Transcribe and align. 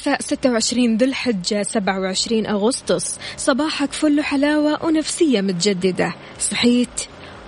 الثلاثاء 0.00 0.20
26 0.20 0.96
ذو 0.96 1.06
الحجة 1.06 1.62
27 1.62 2.46
أغسطس. 2.46 3.18
صباحك 3.36 3.92
فل 3.92 4.22
حلاوة 4.22 4.84
ونفسية 4.84 5.40
متجددة. 5.40 6.14
صحيت؟ 6.38 6.88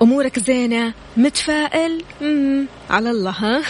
أمورك 0.02 0.38
زينة؟ 0.38 0.94
متفائل؟ 1.16 2.02
مم. 2.20 2.66
على 2.90 3.10
الله 3.10 3.30
ها؟ 3.30 3.62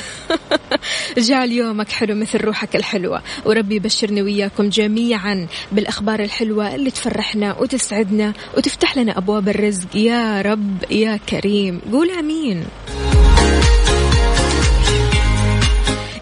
جعل 1.29 1.53
يومك 1.53 1.89
حلو 1.89 2.15
مثل 2.15 2.39
روحك 2.41 2.77
الحلوة. 2.77 3.23
وربي 3.45 3.75
يبشرني 3.77 4.23
وياكم 4.23 4.69
جميعا 4.69 5.47
بالأخبار 5.73 6.21
الحلوة 6.21 6.75
اللي 6.75 6.91
تفرحنا 6.91 7.59
وتسعدنا 7.59 8.33
وتفتح 8.57 8.97
لنا 8.97 9.19
أبواب 9.19 9.49
الرزق. 9.49 9.97
يا 9.97 10.43
رب 10.43 10.85
يا 10.91 11.17
كريم. 11.17 11.81
قول 11.93 12.11
أمين. 12.11 12.65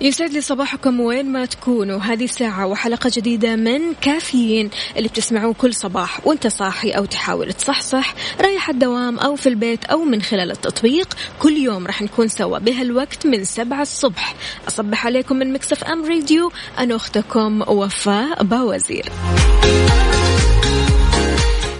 يسعد 0.01 0.31
لي 0.31 0.41
صباحكم 0.41 1.01
وين 1.01 1.33
ما 1.33 1.45
تكونوا. 1.45 2.01
هذه 2.01 2.27
ساعة 2.27 2.67
وحلقة 2.67 3.11
جديدة 3.15 3.57
من 3.57 3.95
كافيين 4.01 4.71
اللي 4.97 5.09
بتسمعوه 5.09 5.55
كل 5.55 5.75
صباح 5.75 6.27
وانت 6.27 6.47
صاحي 6.47 6.91
أو 6.91 7.05
تحاول 7.05 7.53
تصحصح 7.53 8.15
رايح 8.41 8.69
الدوام 8.69 9.19
أو 9.19 9.37
في 9.37 9.49
البيت 9.49 9.85
أو 9.85 10.05
من 10.05 10.23
خلال 10.23 10.51
التطبيق. 10.51 11.17
كل 11.39 11.57
يوم 11.57 11.87
راح 11.87 12.03
نكون 12.03 12.29
سوا 12.29 12.59
بهالوقت 12.59 13.27
من 13.27 13.45
سبعة 13.45 13.83
الصبح. 13.83 14.35
أصبح 14.69 15.07
عليكم 15.07 15.37
من 15.37 15.53
Mix 15.53 15.85
FM 15.85 16.05
Radio. 16.05 16.53
أنا 16.79 16.97
أختكم 16.97 17.63
وفاء 17.69 18.43
باوزير. 18.43 19.13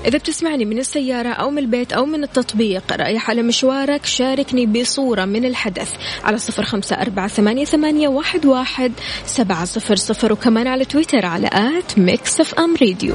إذا 0.05 0.19
بتسمعني 0.19 0.65
من 0.65 0.79
السيارة 0.79 1.29
أو 1.29 1.51
من 1.51 1.59
البيت 1.59 1.93
أو 1.93 2.07
من 2.07 2.23
التطبيق 2.25 2.93
رايح 2.93 3.31
على 3.31 3.43
مشوارك 3.43 4.07
شاركني 4.07 4.67
بصورة 4.67 5.25
من 5.25 5.45
الحدث 5.45 5.93
على 6.25 6.39
صفر 6.39 6.65
خمسة 6.65 6.97
أربعة 6.97 7.29
ثمانية, 7.29 7.65
ثمانية 7.65 8.09
واحد, 8.09 8.47
واحد 8.47 8.93
سبعة 9.27 9.65
صفر 9.65 9.97
صفر 9.97 10.33
وكمان 10.33 10.67
على 10.67 10.85
تويتر 10.85 11.27
على 11.27 11.47
at 11.53 11.99
Mix 11.99 12.41
FM 12.41 12.75
Radio. 12.83 13.15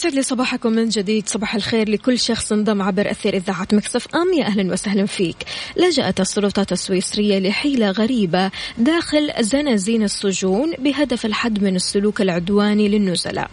ويسعد 0.00 0.14
لي 0.14 0.22
صباحكم 0.22 0.72
من 0.72 0.88
جديد. 0.88 1.28
صباح 1.28 1.54
الخير 1.54 1.88
لكل 1.90 2.18
شخص 2.18 2.52
انضم 2.52 2.82
عبر 2.82 3.10
أثير 3.10 3.36
إذاعة 3.36 3.68
مكسف 3.72 4.06
أم. 4.14 4.32
يا 4.32 4.44
أهلا 4.46 4.72
وسهلا 4.72 5.06
فيك. 5.06 5.36
لجأت 5.76 6.20
السلطات 6.20 6.72
السويسرية 6.72 7.38
لحيلة 7.38 7.90
غريبة 7.90 8.50
داخل 8.78 9.32
زنازين 9.40 10.02
السجون 10.02 10.72
بهدف 10.78 11.26
الحد 11.26 11.62
من 11.62 11.76
السلوك 11.76 12.20
العدواني 12.20 12.88
للنزلاء. 12.88 13.50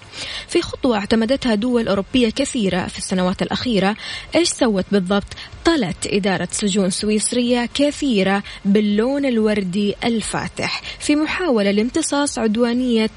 في 0.47 0.62
خطوة 0.62 0.97
اعتمدتها 0.97 1.56
دول 1.56 1.88
أوروبية 1.88 2.30
كثيرة 2.30 2.88
في 2.88 2.97
السنوات 2.97 3.41
الأخيرة 3.41 3.96
إيش 4.36 4.50
سوت 4.50 4.86
بالضبط؟ 4.91 5.34
طلت 5.66 6.07
إدارة 6.07 6.47
سجون 6.52 6.90
سويسرية 6.90 7.69
كثيرة 7.74 8.44
باللون 8.66 9.25
الوردي 9.25 9.96
الفاتح 10.03 10.81
في 11.00 11.16
محاولة 11.16 11.72
لامتصاص 11.72 12.40
عدوانية 12.40 13.09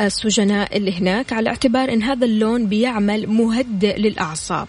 السجناء 0.00 0.76
اللي 0.76 0.92
هناك 0.92 1.32
على 1.32 1.50
اعتبار 1.50 1.92
أن 1.92 2.02
هذا 2.02 2.23
اللون 2.24 2.66
بيعمل 2.66 3.26
مهدئ 3.28 3.98
للأعصاب. 3.98 4.68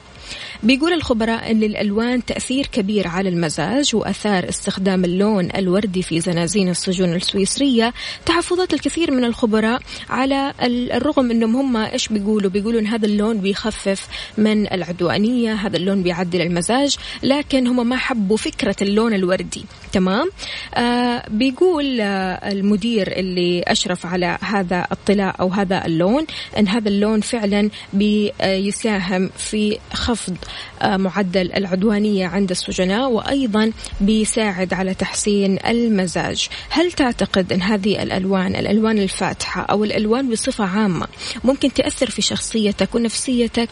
بيقول 0.66 0.94
الخبراء 0.94 1.52
أن 1.52 1.64
الألوان 1.64 2.26
تأثير 2.26 2.66
كبير 2.68 3.08
على 3.08 3.30
المزاج 3.30 3.96
وأثار 3.96 4.50
استخدام 4.50 5.06
اللون 5.06 5.50
الوردي 5.56 6.02
في 6.02 6.20
زنازين 6.20 6.70
السجون 6.70 7.14
السويسرية. 7.14 7.94
تحفظات 8.26 8.74
الكثير 8.74 9.12
من 9.12 9.24
الخبراء 9.24 9.82
على 10.10 10.54
الرغم 10.62 11.32
أنهم 11.32 11.56
هم 11.56 11.78
إيش 11.78 12.08
بيقولوا؟ 12.08 12.50
بيقولوا 12.50 12.80
أن 12.80 12.88
هذا 12.88 13.06
اللون 13.06 13.38
بيخفف 13.38 14.08
من 14.38 14.74
العدوانية 14.74 15.54
هذا 15.54 15.78
اللون 15.78 16.04
بيعدل 16.04 16.42
المزاج 16.42 16.98
لكن 17.24 17.68
هم 17.68 17.90
ما 17.90 17.98
حبوا 17.98 18.38
فكرة 18.38 18.76
اللون 18.82 19.14
الوردي. 19.14 19.66
تمام؟ 19.94 20.30
آه 20.76 21.24
بيقول 21.30 22.02
آه 22.02 22.52
المدير 22.52 23.12
اللي 23.12 23.64
أشرف 23.68 24.06
على 24.06 24.38
هذا 24.42 24.88
الطلاء 24.92 25.36
أو 25.40 25.48
هذا 25.48 25.86
اللون 25.86 26.26
أن 26.58 26.68
هذا 26.68 26.90
اللون 26.90 27.22
فعلا 27.22 27.70
بيساهم 27.94 29.30
في 29.38 29.78
خفض 29.94 30.38
معدل 30.84 31.52
العدوانية 31.54 32.28
عند 32.28 32.52
السجناء 32.52 33.10
وأيضا 33.10 33.72
بيساعد 34.02 34.74
على 34.74 34.94
تحسين 34.94 35.60
المزاج 35.68 36.48
هل 36.70 36.92
تعتقد 36.92 37.54
أن 37.54 37.62
هذه 37.62 38.04
الألوان 38.04 38.56
الألوان 38.56 38.98
الفاتحة 38.98 39.62
أو 39.62 39.84
الألوان 39.84 40.32
بصفة 40.32 40.66
عامة 40.66 41.08
ممكن 41.44 41.74
تأثر 41.74 42.10
في 42.10 42.22
شخصيتك 42.22 42.96
ونفسيتك؟ 42.96 43.70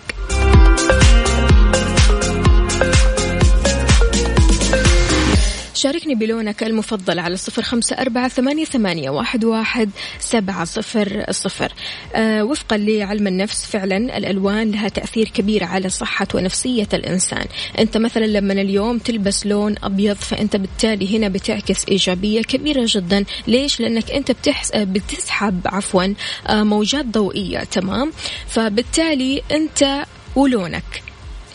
شاركني 5.83 6.15
بلونك 6.15 6.63
المفضل 6.63 7.19
على 7.19 7.37
صفر 7.37 7.61
خمسة 7.61 7.95
أربعة 7.95 8.27
ثمانية, 8.27 8.65
ثمانية 8.65 9.09
واحد, 9.09 9.45
واحد 9.45 9.89
سبعة 10.19 10.65
صفر 10.65 11.25
صفر. 11.31 11.73
أه 12.15 12.43
وفقا 12.43 12.77
لعلم 12.77 13.27
النفس 13.27 13.65
فعلا 13.65 14.17
الألوان 14.17 14.71
لها 14.71 14.89
تأثير 14.89 15.29
كبير 15.29 15.63
على 15.63 15.89
صحة 15.89 16.27
ونفسية 16.33 16.87
الإنسان. 16.93 17.45
أنت 17.79 17.97
مثلا 17.97 18.25
لما 18.25 18.53
اليوم 18.53 18.97
تلبس 18.97 19.45
لون 19.45 19.75
أبيض 19.83 20.15
فأنت 20.15 20.55
بالتالي 20.55 21.17
هنا 21.17 21.27
بتعكس 21.27 21.85
إيجابية 21.85 22.41
كبيرة 22.41 22.85
جدا. 22.87 23.25
ليش؟ 23.47 23.79
لأنك 23.79 24.11
أنت 24.11 24.31
بتحس 24.31 24.71
بتسحب 24.75 25.61
عفوا 25.65 26.13
موجات 26.49 27.05
ضوئية 27.05 27.59
تمام؟ 27.59 28.11
فبالتالي 28.47 29.41
أنت 29.51 30.05
ولونك. 30.35 31.03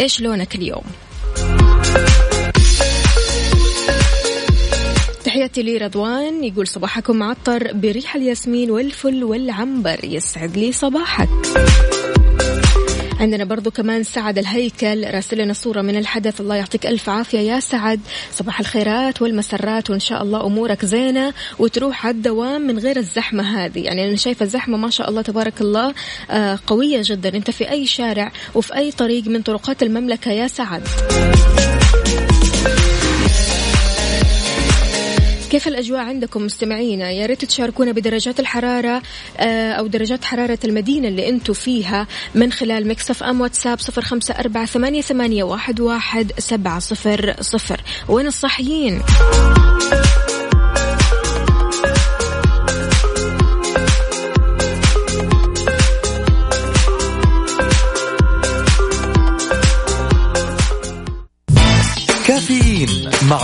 إيش 0.01 0.21
لونك 0.21 0.55
اليوم؟ 0.55 0.85
تحياتي 5.39 5.63
لي 5.63 5.77
رضوان 5.77 6.45
يقول 6.45 6.67
صباحكم 6.67 7.17
معطر 7.17 7.73
بريح 7.73 8.15
الياسمين 8.15 8.71
والفل 8.71 9.25
والعنبر. 9.25 10.05
يسعد 10.05 10.57
لي 10.57 10.73
صباحك. 10.73 11.29
عندنا 13.21 13.45
برضو 13.45 13.71
كمان 13.71 14.03
سعد 14.03 14.39
الهيكل 14.39 15.05
راسل 15.05 15.39
لنا 15.39 15.53
صورة 15.53 15.83
من 15.83 15.97
الحدث. 15.97 16.41
الله 16.41 16.57
يعطيك 16.57 16.87
ألف 16.87 17.09
عافية 17.09 17.39
يا 17.39 17.61
سعد. 17.61 18.01
صباح 18.33 18.61
الخيرات 18.61 19.23
والمسرات 19.23 19.91
وإن 19.91 20.01
شاء 20.01 20.23
الله 20.23 20.47
أمورك 20.47 20.85
زينة 20.85 21.35
وتروح 21.59 22.07
على 22.07 22.15
الدوام 22.15 22.61
من 22.61 22.79
غير 22.79 22.97
الزحمة 22.97 23.65
هذه. 23.65 23.81
يعني 23.81 24.09
أنا 24.09 24.17
شايفة 24.17 24.45
الزحمة 24.45 24.77
ما 24.77 24.91
شاء 24.91 25.09
الله 25.09 25.23
تبارك 25.23 25.61
الله 25.61 25.95
آه، 26.31 26.59
قوية 26.67 27.01
جدا. 27.05 27.37
أنت 27.37 27.51
في 27.51 27.71
أي 27.71 27.87
شارع 27.87 28.33
وفي 28.55 28.75
أي 28.77 28.91
طريق 28.91 29.27
من 29.27 29.43
طرقات 29.43 29.83
المملكة 29.83 30.31
يا 30.31 30.47
سعد. 30.47 30.83
كيف 35.51 35.69
الأجواء 35.69 36.01
عندكم 36.01 36.43
مستمعينا؟ 36.45 37.11
يا 37.11 37.27
ريت 37.27 37.45
تشاركونا 37.45 37.93
بدرجات 37.93 38.41
الحرارة 38.41 39.03
آه، 39.37 39.73
أو 39.73 39.87
درجات 39.87 40.25
حرارة 40.25 40.59
المدينة 40.65 41.09
اللي 41.09 41.29
أنتم 41.29 41.53
فيها 41.53 42.07
من 42.35 42.53
خلال 42.53 42.89
مكسف 42.89 43.23
أم 43.23 43.41
واتساب 43.41 43.79
صفر 43.81 44.03
خمسة 44.03 44.35
أربعة 44.35 44.67
ثمانية, 44.67 45.01
واحد 45.81 46.33
سبعة 46.39 46.79
صفر 46.79 47.35
صفر. 47.41 47.81
وين 48.09 48.27
الصحيين؟ 48.27 49.03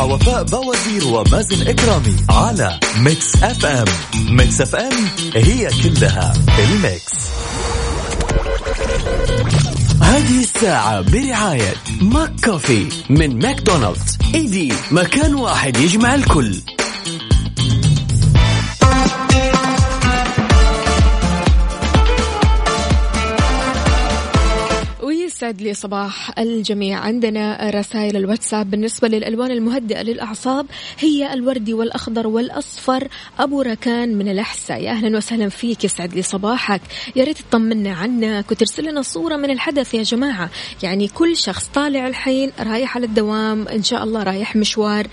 وفاء 0.04 0.42
باوزير 0.42 1.06
ومازن 1.06 1.68
إكرامي 1.68 2.16
على 2.30 2.80
Mix 2.98 3.42
FM 3.42 3.84
Mix 4.30 4.60
FM 4.60 4.92
هي 5.34 5.70
كلها 5.82 6.32
ال 6.58 6.69
mix. 6.69 7.12
هذه 10.02 10.40
الساعة 10.40 11.00
برعاية 11.00 11.74
McCafé 12.00 12.86
من 13.10 13.38
ماكدونالدز. 13.38 14.18
إيدي 14.34 14.72
مكان 14.90 15.34
واحد 15.34 15.76
يجمع 15.76 16.14
الكل. 16.14 16.60
يسعد 25.44 25.62
لي 25.62 25.74
صباح 25.74 26.38
الجميع. 26.38 26.98
عندنا 26.98 27.70
رسائل 27.70 28.16
الواتساب 28.16 28.70
بالنسبة 28.70 29.08
للألوان 29.08 29.50
المهدئة 29.50 30.02
للأعصاب 30.02 30.66
هي 30.98 31.32
الوردي 31.32 31.74
والأخضر 31.74 32.26
والأصفر. 32.26 33.08
أبو 33.38 33.62
ركان 33.62 34.18
من 34.18 34.28
الأحساء. 34.28 34.82
يا 34.82 34.90
أهلا 34.90 35.16
وسهلا 35.16 35.48
فيك 35.48 35.84
يسعد 35.84 36.14
لي 36.14 36.22
صباحك. 36.22 36.80
يا 37.16 37.24
ريت 37.24 37.38
تطمنا 37.38 37.92
عنك 37.92 38.50
وترسل 38.50 38.90
لنا 38.90 39.02
صورة 39.02 39.36
من 39.36 39.50
الحدث 39.50 39.94
يا 39.94 40.02
جماعة. 40.02 40.50
يعني 40.82 41.08
كل 41.08 41.36
شخص 41.36 41.68
طالع 41.74 42.08
الحين 42.08 42.52
رايح 42.60 42.96
على 42.96 43.06
الدوام 43.06 43.68
إن 43.68 43.82
شاء 43.82 44.04
الله 44.04 44.22
رايح 44.22 44.56
مشوار. 44.56 45.06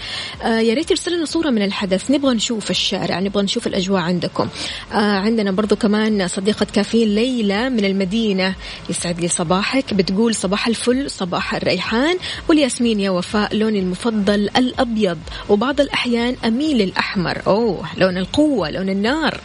آه 0.44 0.60
يا 0.60 0.74
ريت 0.74 0.89
ترسل 0.89 1.18
لنا 1.18 1.25
صورة 1.25 1.50
من 1.50 1.62
الحدث. 1.62 2.12
نبغى 2.12 2.36
نشوف 2.36 2.72
الشارع 2.72 3.19
نبغى 3.19 3.44
نشوف 3.44 3.68
الأجواء 3.68 4.01
عندكم. 4.01 4.48
آه 4.94 4.95
عندنا 4.95 5.51
برضو 5.51 5.75
كمان 5.75 6.28
صديقة 6.28 6.68
كافيين 6.74 7.16
ليلى 7.16 7.69
من 7.69 7.86
المدينة. 7.86 8.56
يسعد 8.89 9.19
لي 9.19 9.28
صباحك. 9.28 9.94
بتقول 9.94 10.20
صباح 10.29 10.68
الفل 10.68 11.12
صباح 11.12 11.56
الريحان. 11.56 12.18
والياسمين 12.50 13.00
يا 13.00 13.09
وفاء 13.09 13.56
لوني 13.56 13.79
المفضل 13.79 14.50
الأبيض. 14.57 15.18
وبعض 15.50 15.81
الأحيان 15.81 16.35
أميل 16.45 16.77
للأحمر 16.77 17.41
أوه 17.47 17.85
لون 17.97 18.18
القوة 18.18 18.69
لون 18.69 18.89
النار. 18.89 19.39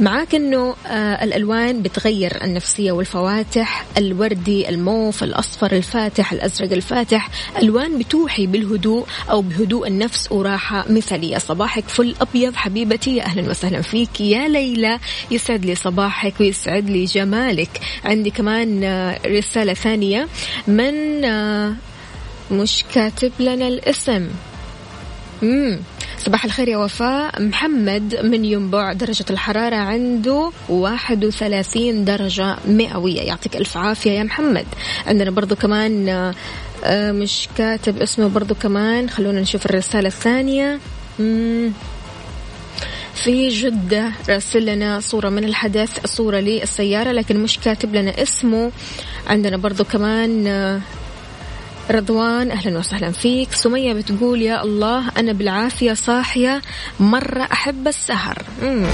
معاك 0.00 0.34
أنه 0.34 0.74
آه 0.86 1.24
الألوان 1.24 1.82
بتغير 1.82 2.44
النفسية 2.44 2.92
والفواتح. 2.92 3.84
الوردي 3.98 4.68
الموف 4.68 5.22
الأصفر 5.22 5.72
الفاتح 5.72 6.32
الأزرق 6.32 6.72
الفاتح. 6.72 7.30
ألوان 7.62 7.98
بتوحي 7.98 8.46
بالهدوء 8.46 9.06
أو 9.30 9.42
بهدوء 9.42 9.88
النفس. 9.88 10.32
وراحة 10.32 10.84
مثالية. 10.88 11.38
صباحك 11.38 11.84
فل 11.88 12.14
أبيض 12.20 12.54
حبيبتي. 12.54 13.22
أهلا 13.22 13.50
وسهلا 13.50 13.82
فيك. 13.82 14.20
يا 14.20 14.48
ليلى 14.48 14.98
يسعد 15.30 15.64
لي 15.64 15.74
صباحك 15.74 16.34
ويسعد 16.40 16.90
لي 16.90 17.04
جمالك. 17.04 17.80
عندي 18.04 18.30
كمان 18.30 18.84
آه، 18.84 19.20
رسالة 19.26 19.74
ثانية. 19.74 20.15
ثانية 20.16 20.28
من 20.66 21.24
آه، 21.24 21.74
مش 22.50 22.84
كاتب 22.94 23.32
لنا 23.40 23.68
الاسم. 23.68 24.28
مم. 25.42 25.80
صباح 26.18 26.44
الخير 26.44 26.68
يا 26.68 26.76
وفاء. 26.76 27.42
محمد 27.42 28.20
من 28.22 28.44
ينبع 28.44 28.92
درجة 28.92 29.24
الحرارة 29.30 29.76
عنده 29.76 30.50
31 30.68 32.04
درجة 32.04 32.56
مئوية. 32.66 33.20
يعطيك 33.20 33.56
ألف 33.56 33.76
عافية 33.76 34.10
يا 34.10 34.22
محمد. 34.22 34.66
عندنا 35.06 35.30
برضو 35.30 35.56
كمان 35.56 36.08
آه، 36.84 37.12
مش 37.12 37.48
كاتب 37.58 38.02
اسمه 38.02 38.28
برضو 38.28 38.54
كمان. 38.54 39.10
خلونا 39.10 39.40
نشوف 39.40 39.66
الرسالة 39.66 40.08
الثانية. 40.08 40.78
مم. 41.18 41.72
في 43.14 43.48
جدة 43.48 44.12
راسل 44.28 44.66
لنا 44.66 45.00
صورة 45.00 45.28
من 45.28 45.44
الحدث 45.44 46.06
صورة 46.06 46.36
للسيارة 46.38 47.12
لكن 47.12 47.40
مش 47.42 47.58
كاتب 47.58 47.94
لنا 47.94 48.22
اسمه. 48.22 48.72
عندنا 49.26 49.56
برضو 49.56 49.84
كمان 49.84 50.46
آه، 50.46 50.80
رضوان 51.90 52.50
أهلا 52.50 52.78
وسهلا 52.78 53.10
فيك 53.10 53.52
سمية 53.52 53.92
بتقول 53.92 54.42
يا 54.42 54.62
الله 54.62 55.08
أنا 55.18 55.32
بالعافية 55.32 55.92
صاحية 55.92 56.62
مرة 57.00 57.48
أحب 57.52 57.88
السهر 57.88 58.38
مم. 58.62 58.86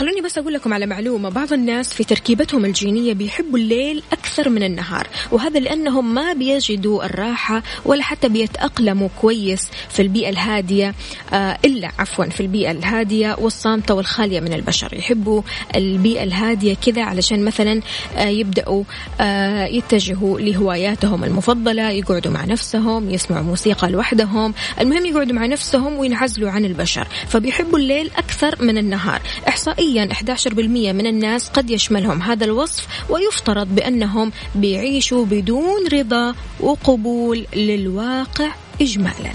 خلوني 0.00 0.20
بس 0.20 0.38
أقول 0.38 0.52
لكم 0.52 0.74
على 0.74 0.86
معلومة 0.86 1.28
بعض 1.28 1.52
الناس 1.52 1.94
في 1.94 2.04
تركيبتهم 2.04 2.64
الجينية 2.64 3.12
بيحبوا 3.12 3.58
الليل 3.58 4.02
أكثر 4.12 4.48
من 4.48 4.62
النهار 4.62 5.06
وهذا 5.30 5.60
لأنهم 5.60 6.14
ما 6.14 6.32
بيجدوا 6.32 7.04
الراحة 7.04 7.62
ولا 7.84 8.02
حتى 8.02 8.28
بيتأقلموا 8.28 9.08
كويس 9.20 9.68
في 9.88 10.02
البيئة 10.02 10.28
الهادية 10.28 10.94
آه 11.32 11.58
إلا 11.64 11.90
عفوا 11.98 12.24
في 12.24 12.40
البيئة 12.40 12.70
الهادية 12.70 13.36
والصامتة 13.38 13.94
والخالية 13.94 14.40
من 14.40 14.52
البشر 14.52 14.94
يحبوا 14.94 15.42
البيئة 15.76 16.22
الهادية 16.22 16.74
كذا 16.74 17.02
علشان 17.02 17.44
مثلا 17.44 17.80
آه 18.16 18.28
يبدأوا 18.28 18.84
آه 19.20 19.66
يتجهوا 19.66 20.40
لهواياتهم 20.40 21.24
المفضلة 21.24 21.90
يقعدوا 21.90 22.32
مع 22.32 22.44
نفسهم 22.44 23.10
يسمعوا 23.10 23.44
موسيقى 23.44 23.90
لوحدهم 23.90 24.54
المهم 24.80 25.06
يقعدوا 25.06 25.34
مع 25.34 25.46
نفسهم 25.46 25.98
وينعزلوا 25.98 26.50
عن 26.50 26.64
البشر 26.64 27.06
فبيحبوا 27.28 27.78
الليل 27.78 28.10
أكثر 28.16 28.64
من 28.64 28.78
النهار. 28.78 29.22
إحصائيا 29.48 29.89
حرفيا 29.90 30.08
11% 30.36 30.92
من 30.92 31.06
الناس 31.06 31.48
قد 31.48 31.70
يشملهم 31.70 32.22
هذا 32.22 32.44
الوصف 32.44 32.86
ويفترض 33.10 33.74
بأنهم 33.74 34.32
بيعيشوا 34.54 35.24
بدون 35.24 35.86
رضا 35.92 36.34
وقبول 36.60 37.46
للواقع 37.56 38.50
إجمالا. 38.80 39.32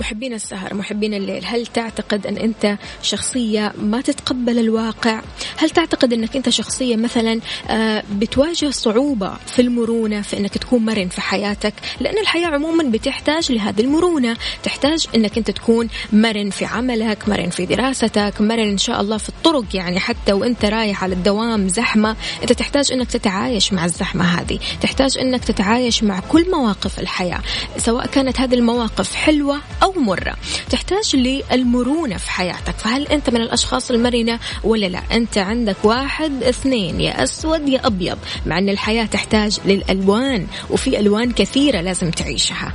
محبين 0.00 0.34
السهر 0.34 0.74
محبين 0.74 1.14
الليل. 1.14 1.44
هل 1.46 1.66
تعتقد 1.66 2.26
أن 2.26 2.36
أنت 2.36 2.76
شخصية 3.02 3.72
ما 3.78 4.00
تتقبل 4.00 4.58
الواقع؟ 4.58 5.20
هل 5.56 5.70
تعتقد 5.70 6.12
أنك 6.12 6.36
أنت 6.36 6.48
شخصية 6.48 6.96
مثلا 6.96 7.40
آه، 7.68 8.02
بتواجه 8.12 8.70
صعوبة 8.70 9.36
في 9.46 9.62
المرونة 9.62 10.22
في 10.22 10.38
أنك 10.38 10.58
تكون 10.58 10.84
مرن 10.84 11.08
في 11.08 11.20
حياتك؟ 11.20 11.74
لأن 12.00 12.18
الحياة 12.18 12.46
عموما 12.48 12.84
بتحتاج 12.84 13.52
لهذه 13.52 13.80
المرونة. 13.80 14.36
تحتاج 14.62 15.06
أنك 15.14 15.38
أنت 15.38 15.50
تكون 15.50 15.88
مرن 16.12 16.50
في 16.50 16.64
عملك 16.64 17.28
مرن 17.28 17.50
في 17.50 17.66
دراستك 17.66 18.34
مرن 18.40 18.68
إن 18.68 18.78
شاء 18.78 19.00
الله 19.00 19.16
في 19.16 19.28
الطرق 19.28 19.64
يعني 19.74 20.00
حتى 20.00 20.32
وأنت 20.32 20.64
رايح 20.64 21.04
على 21.04 21.14
الدوام 21.14 21.68
زحمة. 21.68 22.16
أنت 22.42 22.52
تحتاج 22.52 22.92
أنك 22.92 23.10
تتعايش 23.10 23.72
مع 23.72 23.84
الزحمة 23.84 24.24
هذه. 24.24 24.58
تحتاج 24.80 25.18
أنك 25.18 25.44
تتعايش 25.44 26.02
مع 26.02 26.20
كل 26.20 26.50
مواقف 26.50 27.00
الحياة 27.00 27.40
سواء 27.78 28.06
كانت 28.06 28.40
هذه 28.40 28.54
المواقف 28.54 29.14
حلوة 29.14 29.60
أو 29.84 29.92
مرة 29.92 30.34
تحتاج 30.70 31.16
للمرونة 31.16 32.16
في 32.16 32.30
حياتك. 32.30 32.74
فهل 32.78 33.08
أنت 33.08 33.30
من 33.30 33.40
الأشخاص 33.40 33.90
المرنة 33.90 34.38
ولا 34.64 34.86
لا؟ 34.86 35.00
أنت 35.12 35.38
عندك 35.38 35.76
واحد 35.84 36.42
اثنين 36.42 37.00
يا 37.00 37.22
أسود 37.22 37.68
يا 37.68 37.86
أبيض 37.86 38.18
مع 38.46 38.58
أن 38.58 38.68
الحياة 38.68 39.04
تحتاج 39.04 39.58
للألوان 39.64 40.46
وفي 40.70 41.00
ألوان 41.00 41.32
كثيرة 41.32 41.80
لازم 41.80 42.10
تعيشها. 42.10 42.72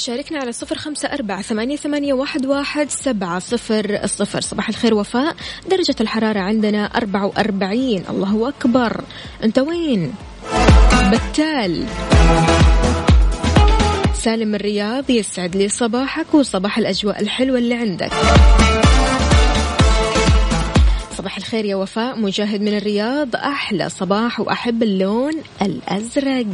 شاركنا 0.00 0.38
على 0.38 0.52
صفر 0.52 0.78
خمسة 0.78 1.08
أربعة 1.08 1.42
ثمانية, 1.42 1.76
ثمانية 1.76 2.12
واحد, 2.12 2.46
واحد 2.46 2.90
سبعة 2.90 3.38
صفر 3.38 4.00
الصفر 4.04 4.40
صباح 4.40 4.68
الخير 4.68 4.94
وفاء. 4.94 5.36
درجة 5.70 5.94
الحرارة 6.00 6.38
عندنا 6.38 6.84
أربعة 6.84 7.26
وأربعين. 7.26 8.04
الله 8.10 8.48
أكبر. 8.48 9.00
أنت 9.44 9.58
وين؟ 9.58 10.14
بتال. 11.12 11.84
سالم 14.14 14.54
الرياض 14.54 15.10
يسعد 15.10 15.56
لي 15.56 15.68
صباحك 15.68 16.34
وصباح 16.34 16.78
الأجواء 16.78 17.20
الحلوة 17.20 17.58
اللي 17.58 17.74
عندك. 17.74 18.12
صباح 21.18 21.36
الخير 21.36 21.64
يا 21.64 21.76
وفاء. 21.76 22.18
مجاهد 22.18 22.60
من 22.60 22.76
الرياض 22.76 23.36
أحلى 23.36 23.88
صباح 23.88 24.40
وأحب 24.40 24.82
اللون 24.82 25.32
الأزرق. 25.62 26.46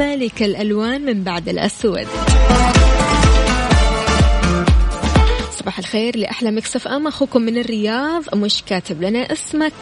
مالك 0.00 0.42
الألوان 0.42 1.04
من 1.04 1.24
بعد 1.24 1.48
الأسود. 1.48 2.06
صباح 5.58 5.78
الخير 5.78 6.16
لأحلى 6.16 6.50
مكسف 6.50 6.88
أم. 6.88 7.06
أخوكم 7.06 7.42
من 7.42 7.58
الرياض 7.58 8.34
مش 8.34 8.62
كاتب 8.66 9.02
لنا 9.02 9.32
اسمك. 9.32 9.72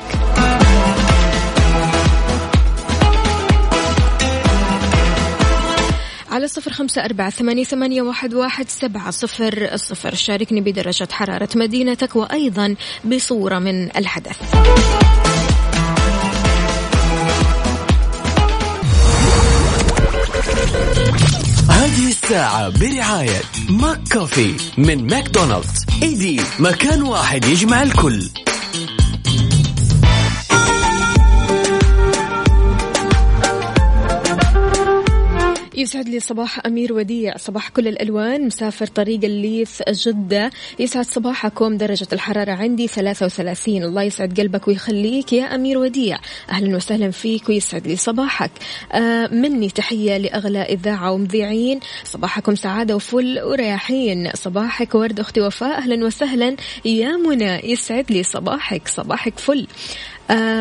على 6.30 6.48
صفر 6.48 6.72
خمسة 6.72 7.04
أربعة 7.04 7.30
ثمانية, 7.30 7.64
ثمانية 7.64 8.02
واحد, 8.02 8.34
واحد 8.34 8.68
سبعة 8.68 9.10
صفر 9.10 9.76
صفر. 9.76 10.14
شاركني 10.14 10.60
بدرجة 10.60 11.08
حرارة 11.12 11.48
مدينتك 11.54 12.16
وأيضا 12.16 12.75
بصورة 13.04 13.58
من 13.58 13.96
الحدث. 13.96 14.54
الساعة 22.28 22.68
برعاية 22.68 23.40
McCafé 23.71 24.54
من 24.78 25.06
ماكدونالدز. 25.06 25.87
إيدي 26.02 26.40
مكان 26.58 27.02
واحد 27.02 27.44
يجمع 27.44 27.82
الكل. 27.82 28.28
يسعد 35.78 36.08
لي 36.08 36.20
صباح 36.20 36.66
أمير 36.66 36.92
وديع. 36.92 37.37
صباح 37.37 37.68
كل 37.68 37.88
الألوان. 37.88 38.47
مسافر 38.47 38.87
طريق 38.87 39.25
الليث 39.25 39.82
جدة. 39.90 40.50
يسعد 40.78 41.04
صباحكم. 41.04 41.76
درجة 41.76 42.06
الحرارة 42.12 42.52
عندي 42.52 42.87
33 42.87 43.82
الله 43.85 44.02
يسعد 44.02 44.40
قلبك 44.40 44.68
ويخليك 44.68 45.32
يا 45.32 45.54
أمير 45.54 45.78
وديع. 45.78 46.18
أهلا 46.50 46.76
وسهلا 46.76 47.11
فيك 47.11 47.49
ويسعد 47.49 47.87
لي 47.87 47.97
صباحك. 47.97 48.50
آه 48.92 49.26
مني 49.26 49.70
تحية 49.70 50.16
لأغلى 50.16 50.62
إذاعة 50.62 51.12
ومذيعين. 51.12 51.80
صباحكم 52.04 52.54
سعادة 52.54 52.97
وفل 52.97 53.40
ورياحين. 53.40 54.30
صباحك 54.35 54.94
ورد 54.94 55.20
أختي 55.20 55.40
وفاء. 55.40 55.78
أهلا 55.78 56.06
وسهلا. 56.06 56.56
يا 56.85 57.16
منى 57.16 57.70
يسعد 57.73 58.12
لي 58.12 58.23
صباحك. 58.23 58.88
صباحك 58.88 59.38
فل. 59.38 59.66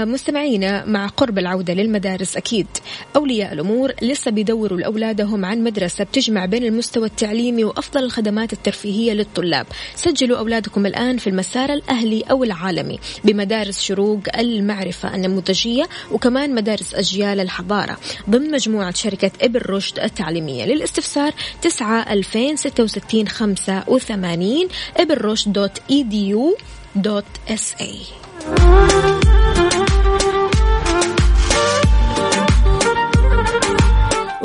مستمعينا 0.06 0.86
مع 0.86 1.08
قرب 1.08 1.38
العودة 1.40 1.74
للمدارس 1.74 2.38
أكيد. 2.38 2.68
أولياء 3.16 3.54
الأمور 3.54 3.94
لسه 4.02 4.32
بيدوروا 4.32 4.80
لأولادهم 4.80 5.46
عن 5.46 5.64
مدرسة 5.64 6.04
بتجمع 6.04 6.46
بين 6.46 6.64
المستوى 6.64 7.06
التعليمي 7.08 7.64
وأفضل 7.64 8.04
الخدمات 8.04 8.54
الترفيهية 8.54 9.14
للطلاب. 9.14 9.66
سجلوا 9.96 10.38
أولادكم 10.38 10.86
الآن 10.86 11.18
في 11.18 11.28
المسار 11.30 11.74
الأهلي 11.74 12.22
أو 12.22 12.44
العالمي 12.44 13.00
بمدارس 13.24 13.82
شروق 13.82 14.20
المعرفة 14.38 15.16
النموذجية 15.16 15.84
وكمان 16.12 16.56
مدارس 16.56 16.94
أجيال 16.96 17.40
الحضارة 17.40 17.98
ضمن 18.30 18.52
مجموعة 18.52 18.94
شركة 18.94 19.32
إبن 19.42 19.60
رشد 19.60 20.00
التعليمية. 20.00 20.66
للاستفسار 20.66 21.34
9 21.62 22.14
2066 22.14 23.28
85 23.28 24.68
إبن 24.98 25.16
رشد 25.16 25.54
dot 25.54 25.82
edu 25.92 26.28
dot 26.28 27.26
sa. 27.50 27.98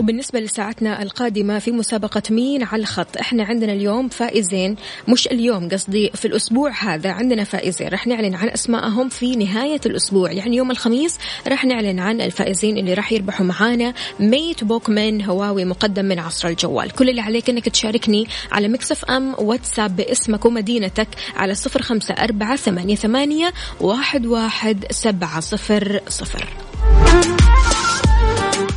وبالنسبة 0.03 0.41
لساعتنا 0.41 1.03
القادمة 1.03 1.59
في 1.59 1.71
مسابقة 1.71 2.23
مين 2.31 2.63
على 2.63 2.83
الخط؟ 2.83 3.17
إحنا 3.17 3.45
عندنا 3.45 3.73
اليوم 3.73 4.09
فائزين 4.09 4.77
مش 5.09 5.27
اليوم 5.27 5.69
قصدي 5.69 6.11
في 6.15 6.25
الأسبوع 6.25 6.71
هذا 6.71 7.11
عندنا 7.11 7.45
فائزين. 7.45 7.89
رح 7.89 8.07
نعلن 8.07 8.35
عن 8.35 8.49
أسمائهم 8.49 9.09
في 9.09 9.37
نهاية 9.37 9.81
الأسبوع 9.87 10.33
يعني 10.33 10.57
يوم 10.57 10.71
الخميس 10.71 11.19
رح 11.49 11.65
نعلن 11.65 11.99
عن 11.99 12.21
الفائزين 12.21 12.79
اللي 12.79 12.95
راح 12.95 13.13
يربحوا 13.13 13.47
معانا 13.47 13.95
MateBook 14.21 14.89
من 14.89 15.25
هواوي 15.25 15.65
مقدم 15.65 16.05
من 16.05 16.19
عصر 16.19 16.49
الجوال. 16.49 16.91
كل 16.91 17.09
اللي 17.09 17.21
عليك 17.21 17.51
إنك 17.51 17.69
تشاركني 17.69 18.27
على 18.53 18.69
Mix 18.69 19.05
FM 19.05 19.35
واتساب 19.39 19.97
باسمك 19.97 20.45
ومدينتك 20.45 21.09
على 21.37 21.55
صفر 21.55 21.83
خمسة 21.83 22.15
أربعة 22.15 22.57
ثمانية, 22.57 22.97
ثمانية 22.97 23.53
واحد, 23.81 24.27
واحد 24.27 24.85
سبعة 24.91 25.41
صفر 25.41 26.01
صفر. 26.09 26.72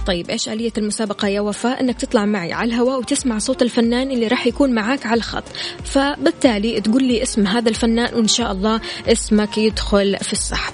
طيب 0.05 0.29
إيش 0.29 0.49
آلية 0.49 0.73
المسابقة 0.77 1.27
يا 1.27 1.41
وفاء؟ 1.41 1.81
إنك 1.81 2.01
تطلع 2.01 2.25
معي 2.25 2.53
على 2.53 2.69
الهواء 2.69 2.99
وتسمع 2.99 3.37
صوت 3.37 3.61
الفنان 3.61 4.11
اللي 4.11 4.27
راح 4.27 4.47
يكون 4.47 4.71
معاك 4.71 5.05
على 5.05 5.17
الخط. 5.17 5.43
فبالتالي 5.83 6.81
تقول 6.81 7.03
لي 7.03 7.23
اسم 7.23 7.47
هذا 7.47 7.69
الفنان 7.69 8.15
وإن 8.15 8.27
شاء 8.27 8.51
الله 8.51 8.81
اسمك 9.07 9.57
يدخل 9.57 10.17
في 10.21 10.33
السحب. 10.33 10.73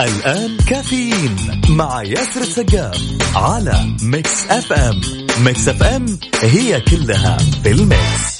الآن 0.00 0.56
كافيين 0.56 1.36
مع 1.68 2.02
ياسر 2.02 2.40
السقاف 2.40 3.02
على 3.36 3.96
Mix 4.02 4.46
FM 4.50 5.00
Mix 5.44 5.68
FM 5.68 6.18
هي 6.42 6.80
كلها 6.80 7.36
في 7.62 7.70
ال 7.70 7.82
mix. 7.82 8.32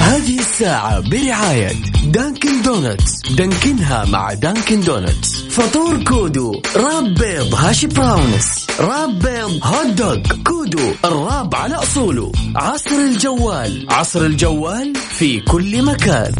هذه 0.00 0.38
الساعة 0.38 1.00
برعاية 1.00 1.72
Dunkin' 2.04 2.62
Donuts. 2.62 3.22
Dunkin 3.30 3.93
ها 3.93 4.04
مع 4.04 4.32
Dunkin' 4.34 4.80
Donuts. 4.80 5.34
فطور 5.50 6.04
كودو 6.04 6.62
wrap 6.76 7.14
بيض 7.14 7.54
hash 7.54 7.86
browns. 7.86 8.66
wrap 8.80 9.18
بيض 9.18 9.60
hot 9.62 9.86
dog 9.86 10.16
كودو 10.46 10.92
ال 11.04 11.14
wrap 11.14 11.54
على 11.54 11.74
أصوله. 11.74 12.32
عصر 12.56 12.90
الجوال. 12.90 13.86
عصر 13.90 14.26
الجوال 14.26 14.92
في 14.96 15.40
كل 15.40 15.82
مكان. 15.82 16.34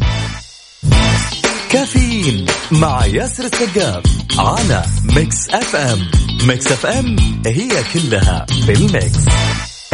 كافيين 1.71 2.47
مع 2.71 3.07
ياسر 3.07 3.45
السقاف 3.45 4.03
على 4.39 4.85
Mix 5.05 5.49
FM. 5.51 6.11
Mix 6.47 6.67
FM 6.67 7.17
هي 7.47 7.71
كلها 7.95 8.47
في 8.67 8.73
ال 8.73 8.82
mix. 8.82 9.19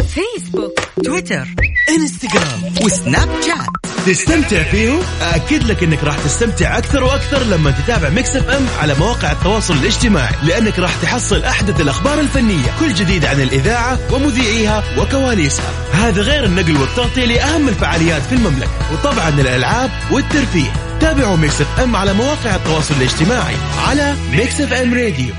فيسبوك 0.09 0.79
تويتر 1.05 1.47
انستغرام 1.89 2.73
وسناب 2.81 3.29
شات. 3.47 3.91
تستمتع 4.05 4.63
فيهم؟ 4.63 4.99
أكد 5.21 5.63
لك 5.63 5.83
أنك 5.83 6.03
راح 6.03 6.19
تستمتع 6.19 6.77
أكثر 6.77 7.03
وأكثر 7.03 7.43
لما 7.43 7.71
تتابع 7.71 8.09
Mix 8.09 8.35
FM 8.35 8.65
على 8.79 8.95
مواقع 8.99 9.31
التواصل 9.31 9.73
الاجتماعي 9.73 10.35
لأنك 10.43 10.79
راح 10.79 10.95
تحصل 11.01 11.43
أحدث 11.43 11.81
الأخبار 11.81 12.19
الفنية 12.19 12.75
كل 12.79 12.93
جديد 12.93 13.25
عن 13.25 13.41
الإذاعة 13.41 13.99
ومذيعيها 14.13 14.83
وكواليسها. 14.97 15.71
هذا 15.93 16.21
غير 16.21 16.43
النقل 16.45 16.77
والتغطية 16.77 17.25
لأهم 17.25 17.67
الفعاليات 17.69 18.21
في 18.21 18.35
المملكة 18.35 18.71
وطبعا 18.93 19.29
الألعاب 19.29 19.91
والترفيه. 20.11 20.86
تابعوا 21.01 21.37
Mix 21.37 21.61
FM 21.61 21.95
على 21.95 22.13
مواقع 22.13 22.55
التواصل 22.55 22.93
الاجتماعي 22.95 23.55
على 23.87 24.15
Mix 24.31 24.61
FM 24.61 24.93
Radio. 24.93 25.33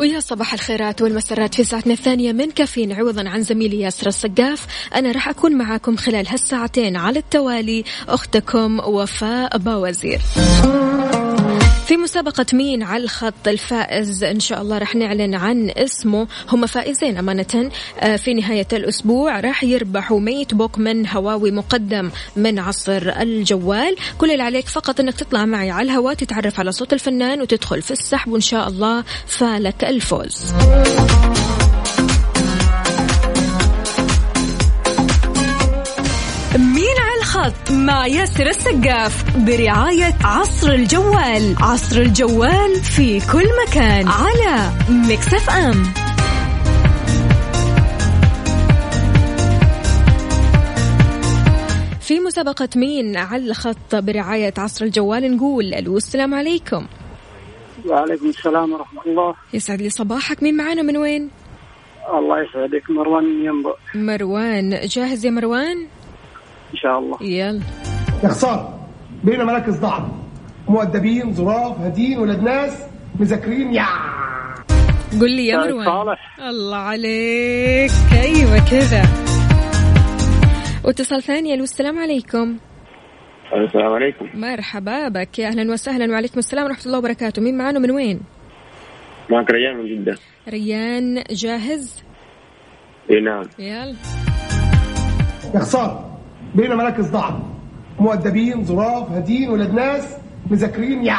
ويا 0.00 0.20
صباح 0.20 0.52
الخيرات 0.52 1.02
والمسرات 1.02 1.54
في 1.54 1.64
ساعتنا 1.64 1.92
الثانية 1.92 2.32
من 2.32 2.50
كافيين 2.50 2.92
عوضا 2.92 3.28
عن 3.28 3.42
زميلي 3.42 3.80
ياسر 3.80 4.06
السقاف. 4.06 4.66
أنا 4.94 5.12
راح 5.12 5.28
أكون 5.28 5.58
معاكم 5.58 5.96
خلال 5.96 6.28
هالساعتين 6.28 6.96
على 6.96 7.18
التوالي 7.18 7.84
أختكم 8.08 8.80
وفاء 8.80 9.58
باوزير. 9.58 10.20
في 11.92 11.98
مسابقة 11.98 12.46
مين 12.52 12.82
على 12.82 13.04
الخط 13.04 13.48
الفائز؟ 13.48 14.24
إن 14.24 14.40
شاء 14.40 14.62
الله 14.62 14.78
راح 14.78 14.94
نعلن 14.94 15.34
عن 15.34 15.70
اسمه. 15.76 16.28
هم 16.48 16.66
فائزين 16.66 17.18
أمانة 17.18 17.70
آه، 17.98 18.16
في 18.16 18.34
نهاية 18.34 18.66
الأسبوع. 18.72 19.40
راح 19.40 19.64
يربحوا 19.64 20.20
MateBook 20.20 20.78
من 20.78 21.08
هواوي 21.08 21.50
مقدم 21.50 22.10
من 22.36 22.58
عصر 22.58 23.12
الجوال. 23.20 23.96
كل 24.18 24.30
اللي 24.30 24.42
عليك 24.42 24.68
فقط 24.68 25.00
أنك 25.00 25.14
تطلع 25.14 25.44
معي 25.44 25.70
على 25.70 25.84
الهواء 25.90 26.14
تتعرف 26.14 26.60
على 26.60 26.72
صوت 26.72 26.92
الفنان 26.92 27.40
وتدخل 27.40 27.82
في 27.82 27.90
السحب 27.90 28.32
وإن 28.32 28.40
شاء 28.40 28.68
الله 28.68 29.04
فالك 29.26 29.84
الفوز. 29.84 30.52
الخط 37.42 37.72
مع 37.72 38.06
ياسر 38.06 38.46
السقاف 38.46 39.36
برعاية 39.36 40.14
عصر 40.24 40.70
الجوال. 40.72 41.56
عصر 41.60 42.00
الجوال 42.00 42.74
في 42.74 43.20
كل 43.32 43.48
مكان 43.66 44.08
على 44.08 44.70
Mix 44.88 45.50
FM. 45.50 45.82
في 52.00 52.20
مسابقة 52.20 52.68
مين 52.76 53.16
على 53.16 53.50
الخط 53.50 53.94
برعاية 53.94 54.54
عصر 54.58 54.84
الجوال 54.84 55.36
نقول 55.36 55.74
ألو 55.74 55.96
السلام 55.96 56.34
عليكم. 56.34 56.86
وعليكم 57.86 58.28
السلام 58.28 58.72
ورحمة 58.72 59.02
الله. 59.06 59.34
يسعد 59.54 59.82
لي 59.82 59.90
صباحك. 59.90 60.42
مين 60.42 60.56
معانا 60.56 60.82
من 60.82 60.96
وين؟ 60.96 61.30
الله 62.14 62.42
يسعدك 62.42 62.90
مروان 62.90 63.24
من 63.24 63.44
ينبع 63.44 63.74
مروان. 63.94 64.80
جاهز 64.86 65.26
يا 65.26 65.30
مروان؟ 65.30 65.86
إن 66.72 66.76
شاء 66.76 66.98
الله. 66.98 67.18
يلا. 67.22 67.60
يا 68.24 68.28
خسارة 68.28 68.88
بين 69.24 69.42
مراكز 69.44 69.78
ضعف. 69.78 70.02
مؤدبين 70.68 71.32
ظراف 71.34 71.80
هادين 71.80 72.18
ولاد 72.18 72.42
ناس 72.42 72.82
مذاكرين 73.20 73.74
يا. 73.74 73.86
قل 75.20 75.30
لي 75.30 75.46
يا 75.46 75.60
سعيد 75.60 75.74
مروان. 75.74 75.86
صالح. 75.86 76.38
الله 76.40 76.76
عليك. 76.76 77.90
أيوه 78.12 78.70
كذا؟ 78.70 79.02
واتصال 80.84 81.22
ثاني 81.22 81.54
ألو 81.54 81.62
السلام 81.62 81.98
عليكم. 81.98 82.56
السلام 83.54 83.92
عليكم. 83.92 84.28
مرحبا 84.34 85.08
بك. 85.08 85.38
يا 85.38 85.48
أهلا 85.48 85.72
وسهلا 85.72 86.12
وعليكم 86.12 86.38
السلام 86.38 86.64
ورحمة 86.64 86.86
الله 86.86 86.98
وبركاته. 86.98 87.42
مين 87.42 87.58
معانا 87.58 87.78
من 87.78 87.90
وين؟ 87.90 88.20
معك 89.30 89.50
ريان 89.50 89.76
من 89.76 89.86
جدة. 89.86 90.18
ريان 90.48 91.24
جاهز؟ 91.30 92.02
اي 93.10 93.20
نعم. 93.20 93.44
يلا. 93.58 93.94
يا 95.54 95.60
خسارة 95.60 96.11
بين 96.54 96.74
مراكز 96.74 97.10
ضعف. 97.10 97.34
مؤدبين 97.98 98.64
ظراف 98.64 99.10
هادين 99.10 99.50
ولاد 99.50 99.74
ناس 99.74 100.16
مذاكرين 100.50 101.04
يا. 101.04 101.16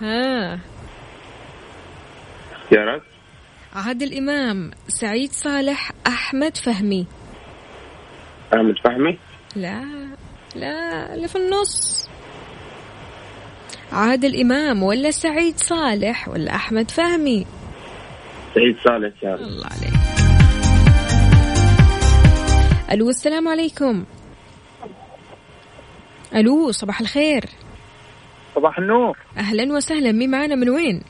ها. 0.00 0.58
اختيارات 2.52 3.02
عادل 3.74 4.18
امام 4.18 4.70
سعيد 4.88 5.32
صالح 5.32 5.92
أحمد 6.06 6.56
فهمي. 6.56 7.06
أحمد 8.54 8.74
فهمي؟ 8.84 9.18
لا 9.56 9.84
لا 10.56 11.14
اللي 11.14 11.28
في 11.28 11.36
النص. 11.36 12.08
عادل 13.92 14.40
امام 14.40 14.82
ولا 14.82 15.10
سعيد 15.10 15.56
صالح 15.56 16.28
ولا 16.28 16.54
أحمد 16.54 16.90
فهمي؟ 16.90 17.46
سعيد 18.54 18.76
صالح 18.84 19.12
الله 19.22 19.34
الله 19.34 19.66
عليك. 19.66 19.94
ألو 22.92 23.08
السلام 23.08 23.48
عليكم. 23.48 24.04
ألو 26.34 26.70
صباح 26.70 27.00
الخير. 27.00 27.44
صباح 28.54 28.78
النور. 28.78 29.18
أهلا 29.36 29.72
وسهلا. 29.76 30.12
مين 30.12 30.30
معانا؟ 30.30 30.54
من 30.54 30.70
وين؟ 30.70 31.02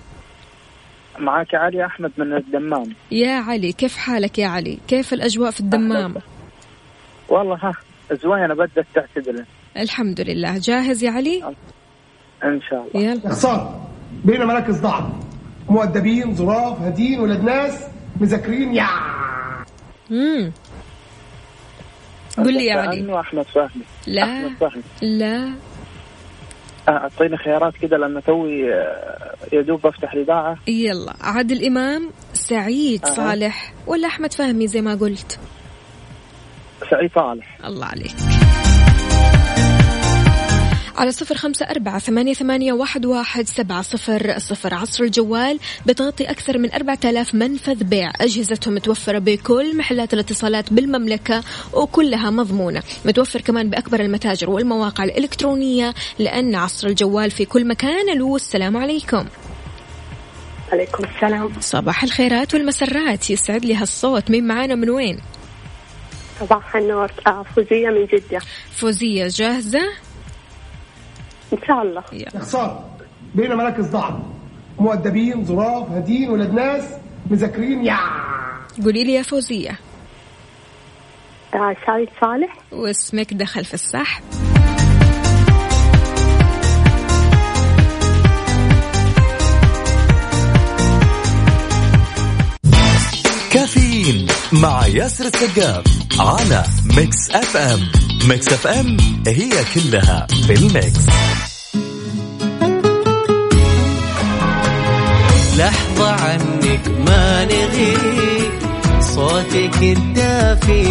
معك 1.18 1.54
علي 1.54 1.86
أحمد 1.86 2.12
من 2.18 2.36
الدمام. 2.36 2.94
يا 3.10 3.32
علي 3.32 3.72
كيف 3.72 3.96
حالك 3.96 4.38
يا 4.38 4.46
علي؟ 4.48 4.78
كيف 4.88 5.12
الأجواء 5.12 5.50
في 5.50 5.60
الدمام؟ 5.60 6.14
والله 7.28 7.56
ها 7.56 7.72
زوينة 8.12 8.54
بدأت 8.54 8.86
تعتدل 8.94 9.44
الحمد 9.76 10.20
لله. 10.20 10.58
جاهز 10.58 11.04
يا 11.04 11.10
علي؟ 11.10 11.54
إن 12.44 12.60
شاء 12.70 12.88
الله. 12.94 13.10
يلا. 13.10 13.30
خسارة 13.30 13.90
بين 14.24 14.44
مراكز 14.44 14.80
ضعف. 14.80 15.04
مؤدبين 15.68 16.34
ظراف 16.34 16.80
هادين 16.80 17.20
ولاد 17.20 17.44
ناس 17.44 17.84
مذاكرين 18.20 18.74
يا. 18.74 18.88
امم 20.10 20.52
قل 22.36 22.52
لي 22.52 22.66
يا 22.66 22.74
علي. 22.76 22.96
عنه 23.00 23.20
أحمد 23.20 23.42
فهمي. 23.44 23.84
لا 24.06 24.22
أحمد 24.22 24.50
فهمي. 24.60 24.82
لا. 25.02 25.52
آه، 26.88 26.90
أعطيني 26.90 27.36
خيارات 27.36 27.74
كذا 27.76 27.96
لأن 27.96 28.22
توي 28.26 28.74
آه، 28.74 29.34
يا 29.52 29.62
دوب 29.62 29.80
بفتح 29.82 30.12
الإذاعة. 30.12 30.56
يلا 30.68 31.14
عادل 31.20 31.64
إمام 31.66 32.10
سعيد 32.32 33.04
أها. 33.06 33.14
صالح 33.14 33.72
ولا 33.86 34.08
أحمد 34.08 34.32
فهمي 34.32 34.66
زي 34.66 34.80
ما 34.80 34.94
قلت؟ 34.94 35.38
سعيد 36.90 37.10
صالح. 37.14 37.58
الله 37.64 37.86
عليك. 37.86 38.14
على 40.96 41.10
صفر 41.10 41.34
خمسة 41.34 41.66
أربعة 41.66 41.98
ثمانية, 41.98 42.34
ثمانية 42.34 42.72
واحد, 42.72 43.06
واحد 43.06 43.48
سبعة 43.48 43.82
صفر 43.82 44.38
صفر. 44.38 44.74
عصر 44.74 45.04
الجوال 45.04 45.58
بتغطي 45.86 46.24
أكثر 46.24 46.58
من 46.58 46.72
أربعة 46.72 46.98
آلاف 47.04 47.34
منفذ 47.34 47.84
بيع. 47.84 48.12
أجهزتهم 48.20 48.74
متوفرة 48.74 49.18
بكل 49.18 49.76
محلات 49.76 50.14
الاتصالات 50.14 50.72
بالمملكة 50.72 51.42
وكلها 51.72 52.30
مضمونة. 52.30 52.82
متوفر 53.04 53.40
كمان 53.40 53.70
بأكبر 53.70 54.00
المتاجر 54.00 54.50
والمواقع 54.50 55.04
الإلكترونية 55.04 55.94
لأن 56.18 56.54
عصر 56.54 56.88
الجوال 56.88 57.30
في 57.30 57.44
كل 57.44 57.68
مكان. 57.68 58.08
ألو 58.08 58.36
السلام 58.36 58.76
عليكم. 58.76 59.24
عليكم 60.72 61.04
السلام. 61.04 61.52
صباح 61.60 62.04
الخيرات 62.04 62.54
والمسرات. 62.54 63.30
يسعد 63.30 63.64
لي 63.64 63.74
هالصوت. 63.74 64.30
مين 64.30 64.46
معانا؟ 64.46 64.74
من 64.74 64.90
وين؟ 64.90 65.18
صباح 66.40 66.76
النور. 66.76 67.12
آه 67.26 67.44
فوزية 67.56 67.90
من 67.90 68.06
جدة. 68.06 68.40
فوزية 68.72 69.28
جاهزة؟ 69.28 69.82
إن 71.54 71.58
شاء 71.66 71.82
الله. 71.82 72.02
خسارة 72.40 72.84
بين 73.34 73.54
مراكز 73.54 73.86
ضعف 73.86 74.14
مؤدبين 74.78 75.44
ظراف 75.44 75.90
هادين 75.90 76.30
ولاد 76.30 76.54
ناس 76.54 76.84
مذاكرين 77.30 77.84
يا. 77.84 77.98
قولي 78.84 79.04
لي 79.04 79.12
يا 79.12 79.22
فوزية. 79.22 79.78
آه 81.54 81.76
سعيد 81.86 82.08
صالح. 82.20 82.56
واسمك 82.72 83.34
دخل 83.34 83.64
في 83.64 83.74
السحب. 83.74 84.24
كافيين 93.52 94.26
مع 94.52 94.86
ياسر 94.86 95.24
السقاف 95.24 95.84
على 96.20 96.64
Mix 96.96 97.30
FM. 97.30 98.03
Mix 98.28 98.52
FM 98.52 98.96
هي 99.26 99.50
كلها 99.74 100.26
في 100.46 100.52
ال 100.52 100.63
mix. 100.63 101.06
لحظة 105.58 106.10
عنك 106.10 106.88
ما 107.06 107.44
نغيب 107.44 108.52
صوتك 109.00 109.82
الدافي 109.82 110.84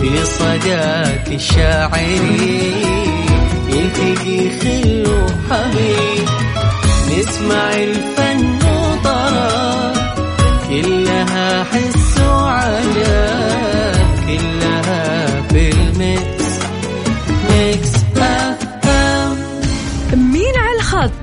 في 0.00 0.24
صداك 0.24 1.28
الشاعري. 1.28 2.74
يلتقي 3.68 4.50
خل 4.60 5.04
وحبيب 5.06 6.28
نسمع 7.18 7.74
الفن 7.74 8.58
وطرب 8.66 9.96
كلها 10.68 11.64
حس 11.64 12.20
وعجب 12.20 13.75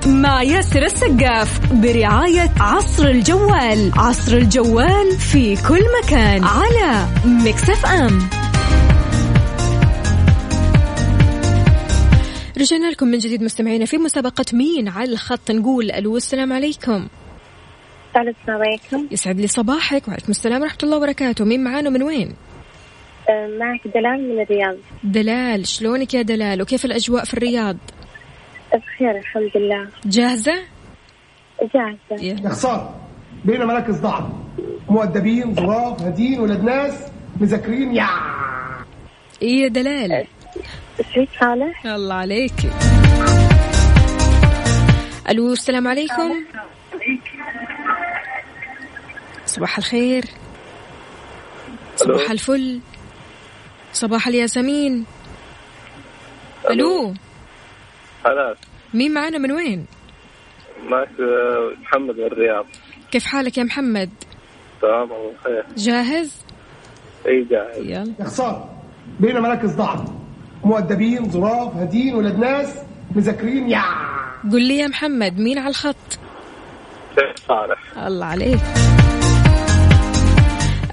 مع 0.06 0.42
ياسر 0.42 0.82
السقاف 0.82 1.72
برعاية 1.72 2.50
عصر 2.60 3.08
الجوال. 3.08 3.92
عصر 3.96 4.36
الجوال 4.36 5.18
في 5.18 5.56
كل 5.68 5.80
مكان 6.02 6.44
على 6.44 7.06
مكسف 7.24 7.86
أم 7.86 8.18
رجعنا 12.58 12.90
لكم 12.90 13.06
من 13.06 13.18
جديد 13.18 13.42
مستمعينا 13.42 13.84
في 13.84 13.98
مسابقة 13.98 14.44
مين 14.52 14.88
على 14.88 15.12
الخط 15.12 15.50
نقول 15.50 15.90
ألو 15.90 16.16
السلام 16.16 16.52
عليكم. 16.52 17.08
السلام 18.16 18.62
عليكم. 18.62 19.08
يسعد 19.10 19.40
لي 19.40 19.46
صباحك 19.46 20.08
وعليكم 20.08 20.30
السلام 20.30 20.62
ورحمة 20.62 20.78
الله 20.82 20.96
وبركاته. 20.96 21.44
مين 21.44 21.64
معانا 21.64 21.90
من 21.90 22.02
وين؟ 22.02 22.34
آه 23.28 23.48
معك 23.58 23.80
دلال 23.94 24.34
من 24.34 24.42
الرياض. 24.42 24.76
دلال 25.04 25.68
شلونك 25.68 26.14
يا 26.14 26.22
دلال؟ 26.22 26.62
وكيف 26.62 26.84
الأجواء 26.84 27.24
في 27.24 27.34
الرياض؟ 27.34 27.76
بخير 28.78 29.18
الحمد 29.18 29.50
لله. 29.56 29.88
جاهزة؟ 30.04 30.54
جاهزة. 31.74 32.48
خسارة 32.48 32.94
بين 33.44 33.64
مراكز 33.64 34.00
ضعف 34.00 34.24
مؤدبين 34.88 35.54
ظراف 35.54 36.02
هادين 36.02 36.40
ولاد 36.40 36.64
ناس 36.64 36.94
مذاكرين 37.40 37.94
يا. 37.94 38.08
إيه 39.42 39.62
يا 39.62 39.68
دلال؟ 39.68 40.26
سعيد 41.14 41.28
صالح. 41.40 41.86
الله 41.86 42.14
عليك. 42.14 42.52
ألو 45.30 45.52
السلام 45.52 45.88
عليكم. 45.88 46.44
صباح 49.46 49.78
الخير. 49.78 50.24
صباح 51.96 52.30
الفل. 52.30 52.80
صباح 53.92 54.28
الياسمين. 54.28 55.04
ألو. 56.70 57.14
هلا 58.26 58.54
مين 58.94 59.14
معنا 59.14 59.38
من 59.38 59.52
وين؟ 59.52 59.86
معك 60.88 61.08
محمد 61.82 62.16
من 62.16 62.24
الرياض. 62.24 62.66
كيف 63.10 63.24
حالك 63.24 63.58
يا 63.58 63.62
محمد؟ 63.64 64.10
تمام 64.82 65.08
بخير. 65.08 65.64
جاهز؟ 65.76 66.44
إي 67.26 67.44
جاهز. 67.50 67.86
يلا. 67.86 68.14
يا 68.20 68.24
خسارة 68.24 68.82
بين 69.20 69.40
مراكز 69.40 69.74
ضعف 69.76 70.00
مؤدبين 70.64 71.30
ظراف 71.30 71.74
هادين 71.76 72.14
ولاد 72.14 72.38
ناس 72.38 72.78
مذاكرين 73.16 73.70
يا. 73.70 73.82
قل 74.52 74.62
لي 74.62 74.76
يا 74.76 74.86
محمد 74.86 75.38
مين 75.38 75.58
على 75.58 75.68
الخط؟ 75.68 76.18
صالح 77.48 77.98
الله 77.98 78.26
عليك. 78.26 78.60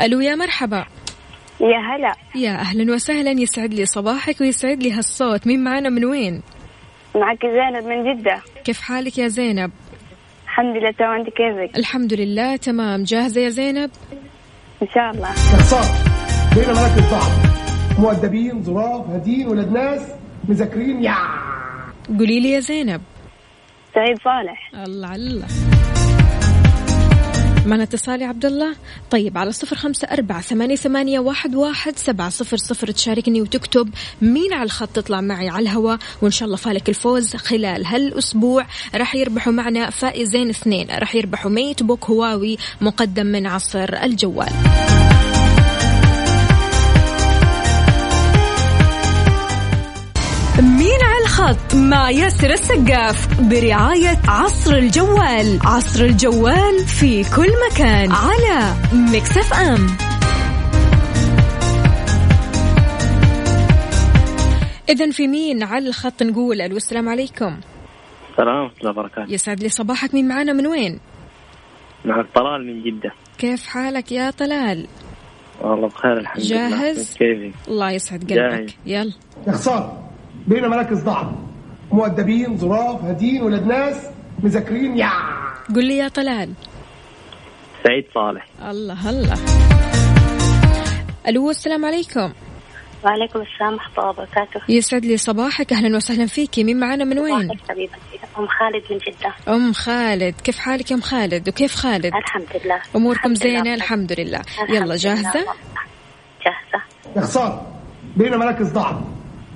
ألو 0.02 0.20
يا 0.20 0.36
مرحبا. 0.36 0.86
يا 1.62 1.78
هلا. 1.78 2.14
يا 2.36 2.52
أهلا 2.52 2.94
وسهلا 2.94 3.32
يسعد 3.32 3.74
لي 3.74 3.86
صباحك 3.86 4.42
ويسعد 4.42 4.84
لي 4.84 4.92
هالصوت. 4.92 5.48
مين 5.48 5.64
معنا 5.64 5.90
من 5.90 6.06
وين؟ 6.06 6.42
معك 7.16 7.46
زينب 7.46 7.86
من 7.86 8.14
جدة. 8.14 8.42
كيف 8.64 8.82
حالك 8.82 9.18
يا 9.18 9.28
زينب؟ 9.28 9.72
الحمد 10.44 10.78
لله 10.78 10.92
تمام. 10.92 11.20
أنت 11.20 11.30
كيفك؟ 11.30 11.78
الحمد 11.78 12.14
لله 12.14 12.56
تمام. 12.56 13.04
جاهزة 13.04 13.42
يا 13.42 13.50
زينب؟ 13.50 13.92
إن 14.82 14.88
شاء 14.94 15.12
الله. 15.12 15.30
اختصار 15.30 15.86
بين 16.56 16.68
مراكز 16.68 17.12
ضعف 17.12 18.00
مؤدبين 18.00 18.64
ظراف 18.64 19.10
هادين 19.10 19.48
ولاد 19.48 19.72
ناس 19.72 20.02
مذاكرين 20.50 21.04
يا! 21.04 21.16
قولي 22.08 22.40
لي 22.40 22.50
يا 22.52 22.60
زينب. 22.60 23.02
سعيد 23.96 24.18
صالح. 24.24 24.72
الله 24.88 25.08
على 25.08 25.22
الله. 25.24 25.48
معنا 27.66 27.84
اتصال 27.84 28.22
يا 28.22 28.28
عبد 28.28 28.46
الله 28.46 28.76
طيب 29.12 29.38
على 29.38 29.52
صفر 29.52 29.76
خمسة 29.76 30.08
أربعة 30.08 30.42
ثمانية, 30.42 30.76
ثمانية 30.76 31.20
واحد, 31.20 31.56
واحد 31.56 31.98
سبعة 31.98 32.30
صفر 32.30 32.58
صفر 32.58 32.92
تشاركني 32.92 33.42
وتكتب 33.42 33.90
مين 34.22 34.54
على 34.54 34.64
الخط 34.64 34.90
تطلع 34.90 35.22
معي 35.22 35.50
على 35.50 35.64
الهواء 35.64 35.98
وإن 36.22 36.32
شاء 36.32 36.46
الله 36.46 36.58
فالك 36.58 36.90
الفوز 36.90 37.36
خلال 37.36 37.86
هالأسبوع. 37.86 38.66
راح 38.96 39.16
يربحوا 39.16 39.54
معنا 39.54 39.90
فائزين 39.90 40.50
اثنين 40.50 40.88
راح 40.92 41.16
يربحوا 41.16 41.52
MateBook 41.52 42.06
هواوي 42.06 42.58
مقدم 42.82 43.26
من 43.26 43.48
عصر 43.48 44.04
الجوال. 44.04 44.52
مين 50.62 51.02
على 51.04 51.21
الخط 51.42 51.76
مع 51.76 52.10
ياسر 52.10 52.50
السقاف 52.50 53.42
برعاية 53.42 54.18
عصر 54.28 54.76
الجوال. 54.76 55.60
عصر 55.66 56.06
الجوال 56.06 56.86
في 56.86 57.24
كل 57.36 57.50
مكان 57.72 58.12
على 58.12 58.74
Mix 58.94 59.54
FM 59.54 59.88
إذا 64.90 65.12
في 65.12 65.28
مين 65.28 65.64
على 65.64 65.88
الخط 65.88 66.24
نقول 66.24 66.62
ألو 66.62 66.78
السلام 66.78 67.10
عليكم. 67.10 67.60
السلام 68.32 68.64
ورحمة 68.64 68.78
الله 68.80 68.92
وبركاته. 68.92 69.34
يسعد 69.34 69.64
لي 69.64 69.70
صباحك. 69.70 70.14
مين 70.14 70.28
معنا؟ 70.28 70.54
من 70.54 70.68
وين؟ 70.68 71.00
معك 72.06 72.26
طلال 72.36 72.68
من 72.68 72.84
جدة. 72.84 73.12
كيف 73.38 73.68
حالك 73.68 74.12
يا 74.12 74.32
طلال؟ 74.32 74.88
والله 75.62 75.88
بخير 75.88 76.18
الحمد 76.18 76.44
لله. 76.44 76.70
جاهز؟ 76.70 77.14
كيفك؟ 77.18 77.54
الله 77.68 77.92
يسعد 77.92 78.32
قلبك. 78.32 78.76
يلا. 78.86 79.14
اختصار 79.48 80.01
بين 80.48 80.68
مراكز 80.68 81.04
ضعف 81.04 81.28
مؤدبين 81.92 82.58
ظراف 82.58 83.04
هادين 83.04 83.42
ولاد 83.42 83.68
ناس 83.68 83.96
مذاكرين 84.44 84.98
يا. 84.98 85.10
قل 85.76 85.86
لي 85.86 85.98
يا 85.98 86.08
طلال. 86.08 86.54
سعيد 87.84 88.06
صالح. 88.14 88.48
الله 88.70 89.10
الله. 89.10 89.38
ألو 91.28 91.50
السلام 91.50 91.86
عليكم. 91.86 92.34
وعليكم 93.04 93.42
السلام 93.42 93.74
ورحمة 93.74 93.98
الله 93.98 94.10
وبركاته. 94.10 94.62
يسعد 94.70 95.06
لي 95.06 95.18
صباحك. 95.18 95.74
أهلا 95.74 95.96
وسهلا 95.98 96.26
فيكي 96.26 96.64
مين 96.64 96.80
معنا 96.80 97.04
من 97.04 97.20
وين؟ 97.20 97.50
حبيبتي. 97.70 97.96
أم 98.38 98.48
خالد 98.48 98.84
من 98.92 98.98
جدة. 98.98 99.56
أم 99.56 99.74
خالد. 99.74 100.36
كيف 100.42 100.60
حالك 100.60 100.92
يا 100.92 100.96
أم 100.96 101.02
خالد؟ 101.02 101.50
وكيف 101.50 101.76
خالد؟ 101.76 102.06
الحمد 102.06 102.62
لله. 102.66 102.82
أموركم 102.96 103.32
الحمد 103.32 103.46
لله. 103.48 103.64
زينة؟ 103.64 103.74
الحمد 103.74 104.14
لله. 104.20 104.40
الحمد 104.40 104.70
يلا 104.70 104.86
لله. 104.86 104.96
جاهزة؟ 104.96 105.46
جاهزة. 106.46 106.84
اختصار 107.16 107.66
بين 108.18 108.38
مراكز 108.38 108.74
ضعف 108.74 108.96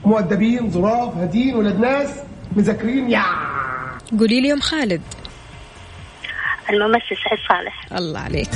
مؤدبين 0.08 0.72
ظراف 0.72 1.18
هادين 1.18 1.56
ولاد 1.56 1.80
ناس 1.80 2.10
مذاكرين 2.56 3.10
يا. 3.10 3.24
قولي 4.20 4.42
لي 4.42 4.48
يا 4.48 4.54
ام 4.54 4.60
خالد. 4.60 5.02
الممثل 6.70 7.16
سعيد 7.24 7.40
صالح. 7.50 7.94
الله 7.98 8.20
عليك. 8.20 8.50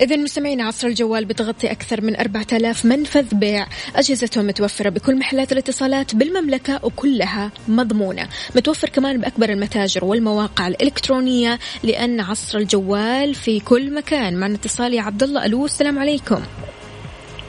إذا 0.00 0.16
مستمعينا 0.16 0.64
عصر 0.64 0.86
الجوال 0.86 1.24
بتغطي 1.24 1.70
أكثر 1.70 2.00
من 2.00 2.16
4000 2.16 2.84
منفذ 2.84 3.34
بيع. 3.34 3.66
أجهزتهم 3.96 4.46
متوفرة 4.46 4.88
بكل 4.88 5.18
محلات 5.18 5.52
الاتصالات 5.52 6.14
بالمملكة 6.14 6.80
وكلها 6.82 7.50
مضمونة. 7.68 8.28
متوفر 8.56 8.88
كمان 8.88 9.20
بأكبر 9.20 9.48
المتاجر 9.48 10.04
والمواقع 10.04 10.66
الإلكترونية 10.66 11.58
لأن 11.82 12.20
عصر 12.20 12.58
الجوال 12.58 13.34
في 13.34 13.60
كل 13.60 13.94
مكان. 13.94 14.36
معنا 14.36 14.54
اتصال 14.54 14.94
يا 14.94 15.02
عبد 15.02 15.22
الله 15.22 15.44
ألو 15.44 15.64
السلام 15.64 15.98
عليكم. 15.98 16.42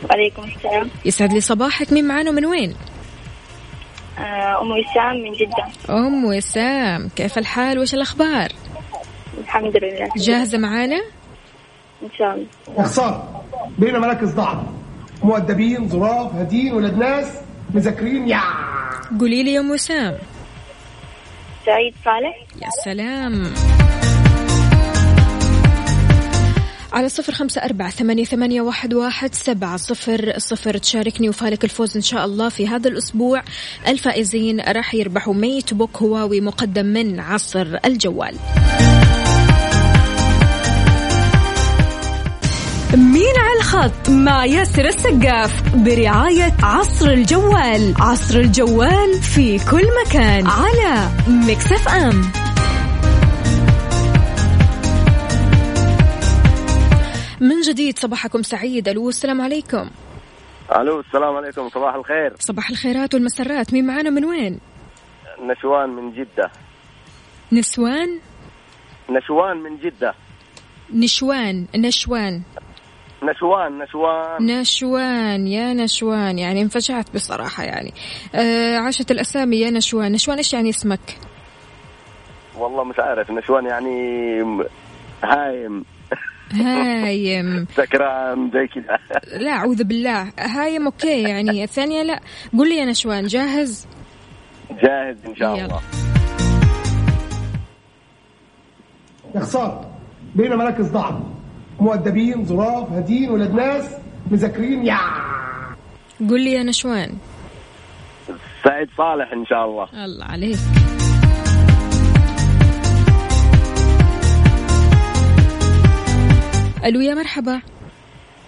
وعليكم 0.10 0.44
السلام. 0.44 0.90
يسعد 1.06 1.34
لي 1.34 1.42
صباحك. 1.42 1.94
مين 1.94 2.06
معانا 2.06 2.30
ومن 2.30 2.46
وين؟ 2.46 2.76
آه، 4.20 4.62
أم 4.62 4.72
وسام 4.72 5.16
من 5.24 5.32
جدة. 5.32 5.66
أم 5.90 6.26
وسام 6.26 7.10
كيف 7.16 7.38
الحال؟ 7.38 7.80
وش 7.80 7.94
الأخبار؟ 7.94 8.50
الحمد 9.42 9.78
لله. 9.78 10.10
جاهزة 10.18 10.58
معانا؟ 10.58 11.02
إن 12.04 12.10
شاء 12.18 12.34
الله. 12.36 12.46
اختصار 12.78 13.44
بين 13.80 14.00
مراكز 14.00 14.34
ضعف 14.34 14.58
مؤدبين 15.24 15.90
ظراف 15.90 16.36
هادين 16.36 16.74
ولاد 16.74 16.98
ناس 16.98 17.28
مذاكرين 17.74 18.28
يا. 18.28 18.42
قولي 19.20 19.44
لي 19.44 19.54
يا 19.54 19.60
أم 19.60 19.72
وسام. 19.72 20.18
سعيد 21.66 21.94
صالح. 22.06 22.46
يا 22.62 22.70
سلام. 22.86 23.54
على 26.94 27.10
صفر 27.10 27.34
خمسة 27.34 27.62
أربعة 27.62 27.90
ثمانية, 27.90 28.24
ثمانية 28.24 28.62
واحد, 28.62 28.94
واحد 28.94 29.36
سبعة 29.36 29.78
صفر 29.78 30.34
صفر. 30.38 30.78
تشاركني 30.78 31.30
وفالك 31.30 31.64
الفوز 31.64 31.96
إن 31.96 32.02
شاء 32.02 32.26
الله 32.26 32.50
في 32.50 32.68
هذا 32.68 32.90
الأسبوع. 32.90 33.42
الفائزين 33.88 34.60
راح 34.60 34.96
يربحوا 34.96 35.34
ميت 35.34 35.74
بوك 35.74 35.98
هواوي 35.98 36.42
مقدم 36.42 36.86
من 36.86 37.20
عصر 37.20 37.80
الجوال. 37.86 38.36
مين 42.96 43.38
على 43.38 43.60
الخط 43.60 44.10
مع 44.10 44.46
ياسر 44.46 44.86
السقاف 44.86 45.76
برعاية 45.76 46.54
عصر 46.64 47.10
الجوال. 47.10 47.94
عصر 48.00 48.40
الجوال 48.40 49.14
في 49.22 49.60
كل 49.72 49.88
مكان 50.06 50.48
على 50.48 51.10
مكسف 51.28 51.88
أم 51.88 52.32
من 57.42 57.62
جديد 57.62 58.00
صباحكم 58.00 58.42
سعيد. 58.44 58.88
ألو 58.88 59.10
السلام 59.10 59.42
عليكم. 59.42 59.90
ألو 60.76 61.00
السلام 61.00 61.36
عليكم. 61.36 61.70
صباح 61.70 61.96
الخير. 61.96 62.34
صباح 62.40 62.70
الخيرات 62.70 63.14
والمسرات. 63.14 63.74
مين 63.74 63.86
معانا 63.86 64.10
من 64.10 64.26
وين؟ 64.26 64.60
نشوان 65.42 65.90
من 65.90 66.12
جدة. 66.12 66.52
نسوان؟ 67.52 68.20
نشوان 69.10 69.58
من 69.58 69.78
جدة. 69.78 70.14
نشوان 70.94 71.66
نشوان 71.76 72.42
نشوان 73.26 73.78
نشوان. 73.78 74.60
نشوان 74.60 75.48
يا 75.48 75.74
نشوان 75.74 76.40
يعني 76.40 76.62
انفجعت 76.62 77.14
بصراحة 77.14 77.64
يعني. 77.64 77.94
آه 78.36 78.78
عاشت 78.78 79.12
الأسامي 79.12 79.60
يا 79.60 79.70
نشوان. 79.70 80.12
نشوان 80.12 80.38
إيش 80.38 80.54
يعني 80.54 80.70
اسمك؟ 80.70 81.18
والله 82.58 82.84
مش 82.84 83.00
عارف. 83.00 83.32
نشوان 83.32 83.66
يعني 83.66 84.42
هايم. 85.24 85.86
هايم. 86.54 87.66
سكران 87.78 88.52
زي 88.54 88.68
كذا. 88.68 88.98
لا 89.38 89.52
أعوذ 89.52 89.84
بالله. 89.84 90.32
هايم 90.40 90.86
okay 90.86 91.22
يعني 91.22 91.64
الثانية 91.64 92.04
لا. 92.04 92.20
قول 92.58 92.70
لي 92.70 92.78
يا 92.78 92.86
نشوان 92.86 93.28
جاهز؟ 93.28 93.88
جاهز 94.72 95.18
إن 95.26 95.36
شاء 95.36 95.56
يلا. 95.58 95.66
الله. 95.66 95.82
اختصار 99.36 99.86
بين 100.36 100.56
مراكز 100.56 100.92
ضعف. 100.92 101.16
مؤدبين 101.80 102.46
ظراف 102.46 102.92
هادين 102.92 103.30
ولاد 103.30 103.54
ناس 103.54 103.98
مذاكرين 104.32 104.86
يا. 104.86 104.98
قول 106.30 106.42
لي 106.42 106.52
يا 106.52 106.64
نشوان. 106.64 107.10
سعيد 108.64 108.88
صالح 108.98 109.32
إن 109.34 109.46
شاء 109.46 109.66
الله. 109.66 110.06
الله 110.06 110.26
عليك. 110.26 110.58
ألو 116.86 117.02
يا 117.02 117.14
مرحبا. 117.14 117.62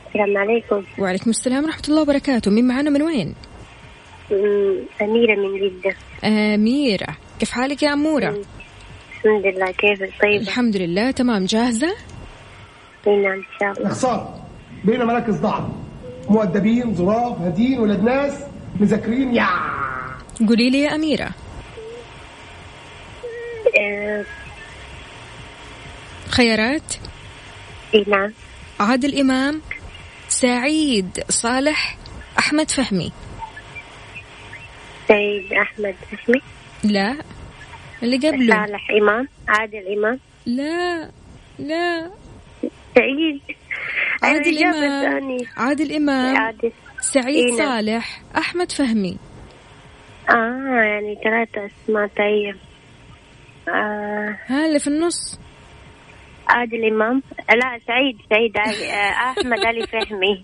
السلام 0.07 0.37
عليكم. 0.37 0.83
وعليكم 0.99 1.29
السلام 1.29 1.63
ورحمة 1.63 1.83
الله 1.89 2.01
وبركاته. 2.01 2.51
مين 2.51 2.67
معانا 2.67 2.89
من 2.89 3.01
وين؟ 3.01 3.35
أميرة 5.01 5.35
من 5.35 5.69
جدة. 5.69 5.95
أميرة. 6.23 7.17
كيف 7.39 7.51
حالك 7.51 7.83
يا 7.83 7.93
أمورة؟ 7.93 8.27
الحمد 8.27 9.45
لله 9.45 9.71
كيفك 9.71 10.13
طيبة 10.21 10.43
الحمد 10.43 10.77
لله 10.77 11.11
تمام. 11.11 11.45
جاهزة؟ 13.07 13.21
نعم 13.23 13.33
إن 13.37 13.43
شاء 13.59 13.71
الله. 13.71 13.87
اختصار 13.87 14.41
بين 14.83 15.03
مراكز 15.03 15.35
ضعف 15.35 15.63
مؤدبين 16.29 16.95
ظراف 16.95 17.41
هادين 17.41 17.79
ولاد 17.79 18.03
ناس 18.03 18.33
مذاكرين 18.79 19.35
يا. 19.35 19.47
قولي 20.47 20.69
لي 20.69 20.79
يا 20.81 20.95
أميرة. 20.95 21.29
آه، 23.79 24.25
خيارات؟ 26.29 26.93
اي 27.95 28.05
نعم 28.07 28.33
عادل 28.79 29.19
إمام 29.19 29.61
سعيد 30.29 31.23
صالح 31.29 31.97
أحمد 32.39 32.71
فهمي. 32.71 33.11
سعيد 35.07 35.53
أحمد 35.53 35.95
فهمي. 36.11 36.41
لا. 36.83 37.15
اللي 38.03 38.17
قبله. 38.17 38.65
صالح 38.65 38.91
إمام. 39.01 39.27
عادل 39.47 39.87
إمام. 39.97 40.19
لا. 40.45 41.09
لا. 41.59 42.09
سعيد. 42.97 43.41
عادل 44.23 44.63
إمام. 44.63 45.37
عادل 45.57 45.93
إمام. 45.93 46.37
عادل. 46.37 46.71
سعيد 46.99 47.27
إيه 47.35 47.57
نعم. 47.57 47.67
صالح 47.67 48.21
أحمد 48.37 48.71
فهمي. 48.71 49.17
آه 50.29 50.81
يعني 50.83 51.15
ثلاثة 51.23 51.65
أسماء. 51.65 52.07
طيب. 52.07 52.55
آه 53.75 54.37
ها 54.47 54.65
اللي 54.65 54.79
في 54.79 54.87
النص. 54.87 55.39
عادل 56.47 56.85
إمام. 56.93 57.21
لا 57.49 57.79
سعيد 57.87 58.17
سعيد. 58.29 58.57
علي 58.57 58.91
آه 58.93 59.11
أحمد 59.31 59.65
علي 59.65 59.87
فهمي. 59.87 60.43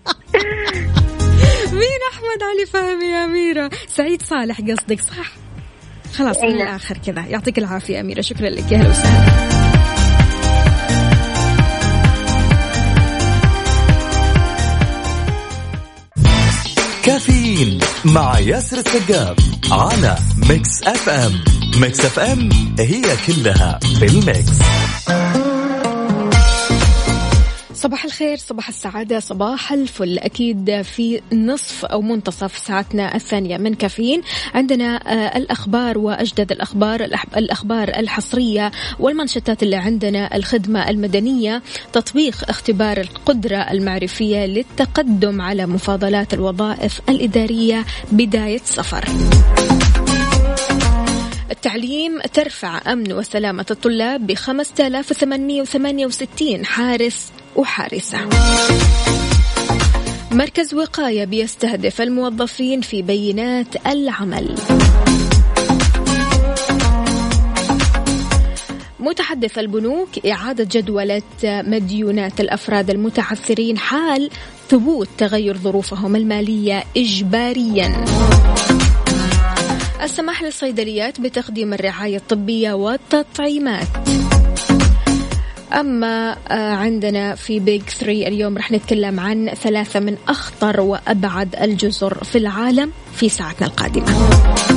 مين 1.80 2.00
أحمد 2.12 2.42
علي 2.42 2.66
فهمي 2.72 3.04
يا 3.04 3.24
أميرة؟ 3.24 3.70
سعيد 3.86 4.22
صالح 4.22 4.60
قصدك 4.60 5.00
صح؟ 5.00 5.32
خلاص 6.18 6.38
من 6.38 6.44
أي 6.44 6.52
نعم. 6.58 6.68
الآخر 6.68 6.98
كذا. 7.06 7.24
يعطيك 7.28 7.58
العافية 7.58 8.00
أميرة. 8.00 8.20
شكرا 8.20 8.48
لك. 8.48 8.72
يا 8.72 8.78
هلا 8.78 8.88
وسهلا. 8.88 9.53
كافيين 17.04 17.78
مع 18.04 18.38
ياسر 18.38 18.78
السقاف 18.78 19.36
على 19.70 20.18
Mix 20.48 20.82
FM. 20.82 21.44
Mix 21.80 22.00
FM 22.04 22.48
هي 22.78 23.02
كلها 23.26 23.78
في 23.98 24.06
ال 24.06 24.16
mix. 24.16 24.58
صباح 27.84 28.04
الخير 28.04 28.36
صباح 28.36 28.68
السعادة 28.68 29.20
صباح 29.20 29.72
الفل. 29.72 30.18
أكيد 30.18 30.82
في 30.82 31.20
نصف 31.32 31.84
أو 31.84 32.02
منتصف 32.02 32.58
ساعتنا 32.58 33.14
الثانية 33.14 33.56
من 33.56 33.74
كافيين. 33.74 34.22
عندنا 34.54 34.96
آه، 34.96 35.38
الأخبار 35.38 35.98
وأجدد 35.98 36.52
الأخبار 36.52 37.00
الأخبار 37.36 37.88
الحصرية 37.88 38.72
والمانشيتات 39.00 39.62
اللي 39.62 39.76
عندنا 39.76 40.36
الخدمة 40.36 40.90
المدنية 40.90 41.62
تطبيق 41.92 42.48
اختبار 42.48 43.00
القدرة 43.00 43.56
المعرفية 43.56 44.46
للتقدم 44.46 45.40
على 45.40 45.66
مفاضلات 45.66 46.34
الوظائف 46.34 47.00
الإدارية 47.08 47.84
بداية 48.12 48.60
سفر. 48.64 49.04
التعليم 51.50 52.20
ترفع 52.20 52.92
أمن 52.92 53.12
وسلامة 53.12 53.66
الطلاب 53.70 54.26
ب 54.26 54.34
5868 54.34 56.64
حارس 56.64 57.32
وحارسة. 57.56 58.18
مركز 60.32 60.74
وقاية 60.74 61.24
بيستهدف 61.24 62.00
الموظفين 62.00 62.80
في 62.80 63.02
بينات 63.02 63.86
العمل. 63.86 64.54
متحدث 69.00 69.58
البنوك 69.58 70.26
إعادة 70.26 70.68
جدولة 70.72 71.22
مديونات 71.44 72.40
الأفراد 72.40 72.90
المتعثرين 72.90 73.78
حال 73.78 74.30
ثبوت 74.70 75.08
تغير 75.18 75.56
ظروفهم 75.56 76.16
المالية 76.16 76.84
إجبارياً. 76.96 78.04
السماح 80.02 80.42
للصيدليات 80.42 81.20
بتقديم 81.20 81.74
الرعاية 81.74 82.16
الطبية 82.16 82.72
والتطعيمات. 82.72 83.86
أما 85.74 86.36
آه، 86.48 86.74
عندنا 86.74 87.34
في 87.34 87.60
بيج 87.60 87.82
3 87.82 88.12
اليوم 88.28 88.58
رح 88.58 88.72
نتكلم 88.72 89.20
عن 89.20 89.48
ثلاثة 89.48 90.00
من 90.00 90.16
أخطر 90.28 90.80
وأبعد 90.80 91.56
الجزر 91.56 92.24
في 92.24 92.38
العالم 92.38 92.92
في 93.14 93.28
ساعتنا 93.28 93.66
القادمة. 93.66 94.73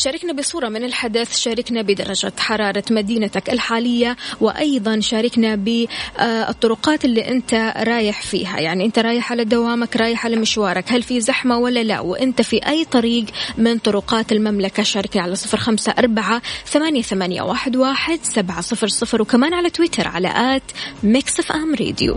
شاركنا 0.00 0.32
بصورة 0.32 0.68
من 0.68 0.84
الحدث 0.84 1.38
شاركنا 1.38 1.82
بدرجة 1.82 2.32
حرارة 2.38 2.84
مدينتك 2.90 3.50
الحالية 3.50 4.16
وأيضا 4.40 5.00
شاركنا 5.00 5.54
بالطرقات 5.54 7.04
اللي 7.04 7.28
أنت 7.28 7.74
رايح 7.76 8.22
فيها. 8.22 8.60
يعني 8.60 8.84
أنت 8.84 8.98
رايح 8.98 9.32
على 9.32 9.44
دوامك 9.44 9.96
رايح 9.96 10.24
على 10.24 10.36
مشوارك 10.36 10.92
هل 10.92 11.02
في 11.02 11.20
زحمة 11.20 11.58
ولا 11.58 11.82
لا؟ 11.82 12.00
وأنت 12.00 12.42
في 12.42 12.66
أي 12.66 12.84
طريق 12.84 13.24
من 13.58 13.78
طرقات 13.78 14.32
المملكة؟ 14.32 14.82
شاركنا 14.82 15.22
على 15.22 15.34
صفر 15.34 15.58
خمسة 15.58 15.94
أربعة 15.98 16.42
ثمانية, 16.66 17.02
ثمانية 17.02 17.42
واحد, 17.42 17.76
واحد 17.76 18.18
سبعة 18.22 18.60
صفر 18.60 18.88
صفر 18.88 19.22
وكمان 19.22 19.54
على 19.54 19.70
تويتر 19.70 20.08
على 20.08 20.56
at 20.56 20.62
Mix 21.02 21.50
FM 21.50 21.74
Radio. 21.74 22.16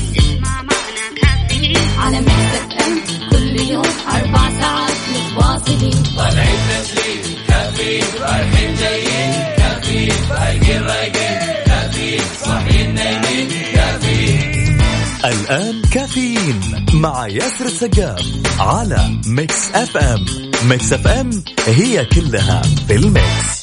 كافيين 15.93 16.85
مع 16.93 17.27
ياسر 17.27 17.65
السقاف 17.65 18.21
على 18.59 19.19
Mix 19.27 19.71
FM 19.71 20.25
Mix 20.69 20.93
FM 20.93 21.43
هي 21.67 22.05
كلها 22.05 22.61
في 22.87 22.95
ال 22.95 23.08
mix. 23.08 23.61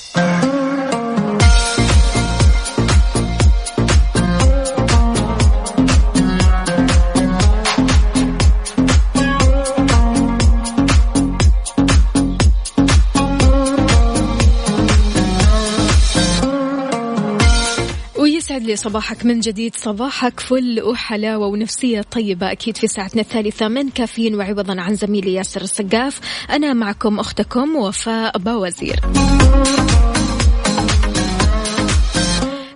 لي 18.69 18.77
صباحك 18.77 19.27
من 19.27 19.41
جديد. 19.41 19.77
صباحك 19.77 20.41
فل 20.41 20.83
وحلاوة 20.83 21.47
ونفسية 21.47 22.01
طيبة 22.01 22.53
أكيد 22.53 22.77
في 22.77 22.87
ساعتنا 22.87 23.23
الثالثة 23.23 23.69
من 23.69 23.91
كافيين 23.91 24.35
وعوضا 24.35 24.81
عن 24.81 24.95
زميلي 24.95 25.35
ياسر 25.35 25.61
السقاف. 25.61 26.21
أنا 26.51 26.73
معكم 26.73 27.19
أختكم 27.19 27.77
وفاء 27.77 28.39
باوزير. 28.39 29.01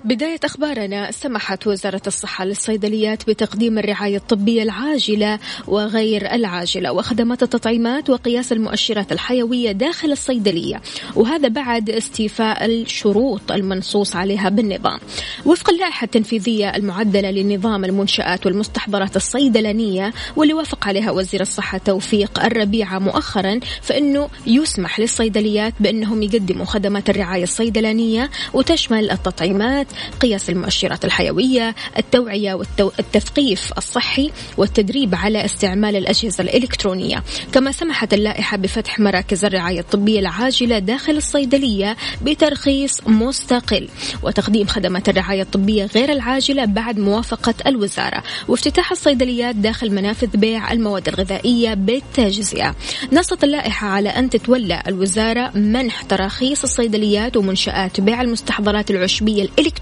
بداية 0.05 0.41
أخبارنا 0.45 1.11
سمحت 1.11 1.67
وزارة 1.67 2.03
الصحة 2.07 2.45
للصيدليات 2.45 3.31
بتقديم 3.31 3.79
الرعاية 3.79 4.17
الطبية 4.17 4.63
العاجلة 4.63 5.39
وغير 5.67 6.35
العاجلة 6.35 6.93
وخدمات 6.93 7.43
التطعيمات 7.43 8.11
وقياس 8.11 8.53
المؤشرات 8.53 9.13
الحيوية 9.13 9.73
داخل 9.73 10.13
الصيدلية. 10.13 10.81
وهذا 11.17 11.49
بعد 11.49 11.91
استيفاء 11.91 12.65
الشروط 12.65 13.53
المنصوص 13.53 14.17
عليها 14.17 14.49
بالنظام. 14.49 14.99
وفق 15.47 15.71
اللائحة 15.71 16.05
التنفيذية 16.05 16.77
المعدلة 16.77 17.31
لنظام 17.31 17.85
المنشآت 17.85 18.47
والمستحضرات 18.47 19.17
الصيدلانية 19.17 20.13
واللي 20.37 20.55
وافق 20.55 20.87
عليها 20.89 21.11
وزير 21.11 21.41
الصحة 21.41 21.79
توفيق 21.79 22.45
الربيعة 22.45 22.99
مؤخرا 22.99 23.61
فإنه 23.83 24.29
يسمح 24.47 25.01
للصيدليات 25.01 25.75
بأنهم 25.81 26.23
يقدموا 26.23 26.65
خدمات 26.65 27.11
الرعاية 27.11 27.43
الصيدلانية 27.43 28.31
وتشمل 28.53 29.11
التطعيمات 29.11 29.92
قياس 30.21 30.51
المؤشرات 30.51 31.05
الحيوية 31.05 31.75
التوعية 31.99 32.55
والتثقيف 32.55 33.73
الصحي 33.79 34.31
والتدريب 34.57 35.15
على 35.15 35.45
استعمال 35.45 35.97
الأجهزة 35.97 36.45
الإلكترونية. 36.45 37.23
كما 37.53 37.73
سمحت 37.73 38.15
اللائحة 38.15 38.57
بفتح 38.57 38.99
مراكز 38.99 39.45
الرعاية 39.45 39.81
الطبية 39.81 40.21
العاجلة 40.21 40.79
داخل 40.79 41.17
الصيدلية 41.17 41.97
بترخيص 42.23 43.01
مستقل. 43.07 43.89
وتقديم 44.23 44.67
خدمات 44.67 45.09
الرعاية 45.09 45.43
الطبية 45.43 45.85
غير 45.85 46.13
العاجلة 46.13 46.65
بعد 46.65 46.99
موافقة 46.99 47.55
الوزارة. 47.67 48.23
وافتتاح 48.49 48.91
الصيدليات 48.91 49.55
داخل 49.55 49.91
منافذ 49.95 50.37
بيع 50.37 50.73
المواد 50.73 51.09
الغذائية 51.09 51.75
بالتجزئة. 51.75 52.75
نصت 53.13 53.45
اللائحة 53.45 53.89
على 53.89 54.09
أن 54.09 54.31
تتولى 54.31 54.83
الوزارة 54.89 55.51
منح 55.55 56.03
تراخيص 56.03 56.63
الصيدليات 56.63 57.37
ومنشآت 57.37 58.01
بيع 58.01 58.23
المستحضرات 58.23 58.91
العشبية 58.91 59.43
الإلكترونية 59.43 59.82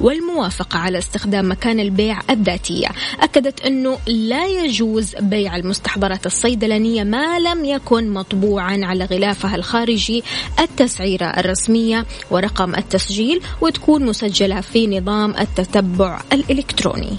والموافقة 0.00 0.78
على 0.78 0.98
استخدام 0.98 1.50
مكان 1.50 1.80
البيع 1.80 2.20
الذاتية. 2.30 2.88
أكدت 3.20 3.60
أنه 3.60 3.98
لا 4.06 4.46
يجوز 4.46 5.14
بيع 5.20 5.56
المستحضرات 5.56 6.26
الصيدلانية 6.26 7.04
ما 7.04 7.38
لم 7.38 7.64
يكن 7.64 8.10
مطبوعا 8.10 8.80
على 8.82 9.04
غلافها 9.04 9.56
الخارجي. 9.56 10.22
التسعيرة 10.60 11.26
الرسمية 11.26 12.06
ورقم 12.30 12.74
التسجيل 12.74 13.40
وتكون 13.60 14.06
مسجلة 14.06 14.60
في 14.60 14.86
نظام 14.86 15.34
التتبع 15.40 16.20
الإلكتروني. 16.32 17.16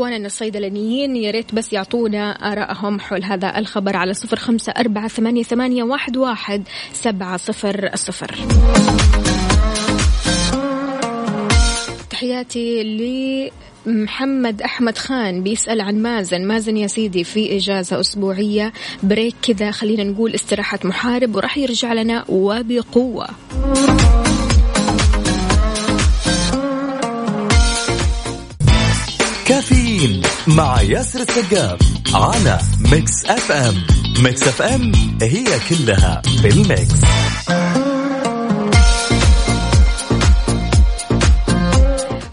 إخواننا 0.00 0.26
الصيدلانيين 0.26 1.16
يا 1.16 1.30
ريت 1.30 1.54
بس 1.54 1.72
يعطونا 1.72 2.30
ارائهم 2.52 3.00
حول 3.00 3.24
هذا 3.24 3.58
الخبر 3.58 3.96
على 3.96 4.14
صفر 4.14 4.36
خمسة 4.36 4.72
أربعة 4.72 5.08
ثمانية, 5.08 5.42
ثمانية 5.42 5.82
واحد, 5.82 6.16
واحد 6.16 6.62
سبعة 6.92 7.36
صفر 7.36 7.90
صفر. 7.94 8.38
تحياتي 12.10 12.82
ل 12.82 13.50
محمد 13.86 14.62
أحمد 14.62 14.98
خان 14.98 15.42
بيسأل 15.42 15.80
عن 15.80 16.02
مازن. 16.02 16.46
مازن 16.46 16.76
يا 16.76 16.86
سيدي 16.86 17.24
في 17.24 17.56
إجازة 17.56 18.00
أسبوعية 18.00 18.72
بريك 19.02 19.34
كذا 19.42 19.70
خلينا 19.70 20.04
نقول 20.04 20.34
استراحة 20.34 20.78
محارب 20.84 21.36
وراح 21.36 21.58
يرجع 21.58 21.92
لنا 21.92 22.24
وبقوة. 22.28 23.28
كافيين 30.00 30.22
مع 30.46 30.82
ياسر 30.82 31.20
السقاف 31.20 31.78
على 32.14 32.58
Mix 32.92 33.24
FM 33.26 33.74
Mix 34.24 34.42
FM 34.42 34.92
هي 35.22 35.44
كلها 35.68 36.22
بال 36.42 36.65
mix 36.65 37.00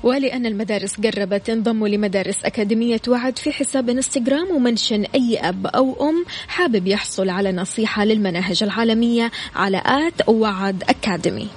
ولأن 0.03 0.45
المدارس 0.45 0.93
قربت 0.95 1.49
انضموا 1.49 1.87
لمدارس 1.87 2.45
أكاديمية 2.45 3.01
وعد 3.07 3.37
في 3.37 3.51
حساب 3.51 3.89
انستغرام 3.89 4.51
و 4.51 4.58
mention 4.58 5.05
أي 5.15 5.37
أب 5.37 5.67
أو 5.67 6.09
أم 6.09 6.25
حابب 6.47 6.87
يحصل 6.87 7.29
على 7.29 7.51
نصيحة 7.51 8.05
للمناهج 8.05 8.63
العالمية 8.63 9.31
على 9.55 9.81
at 9.85 10.29
وعد 10.29 10.83
Academy. 10.89 11.47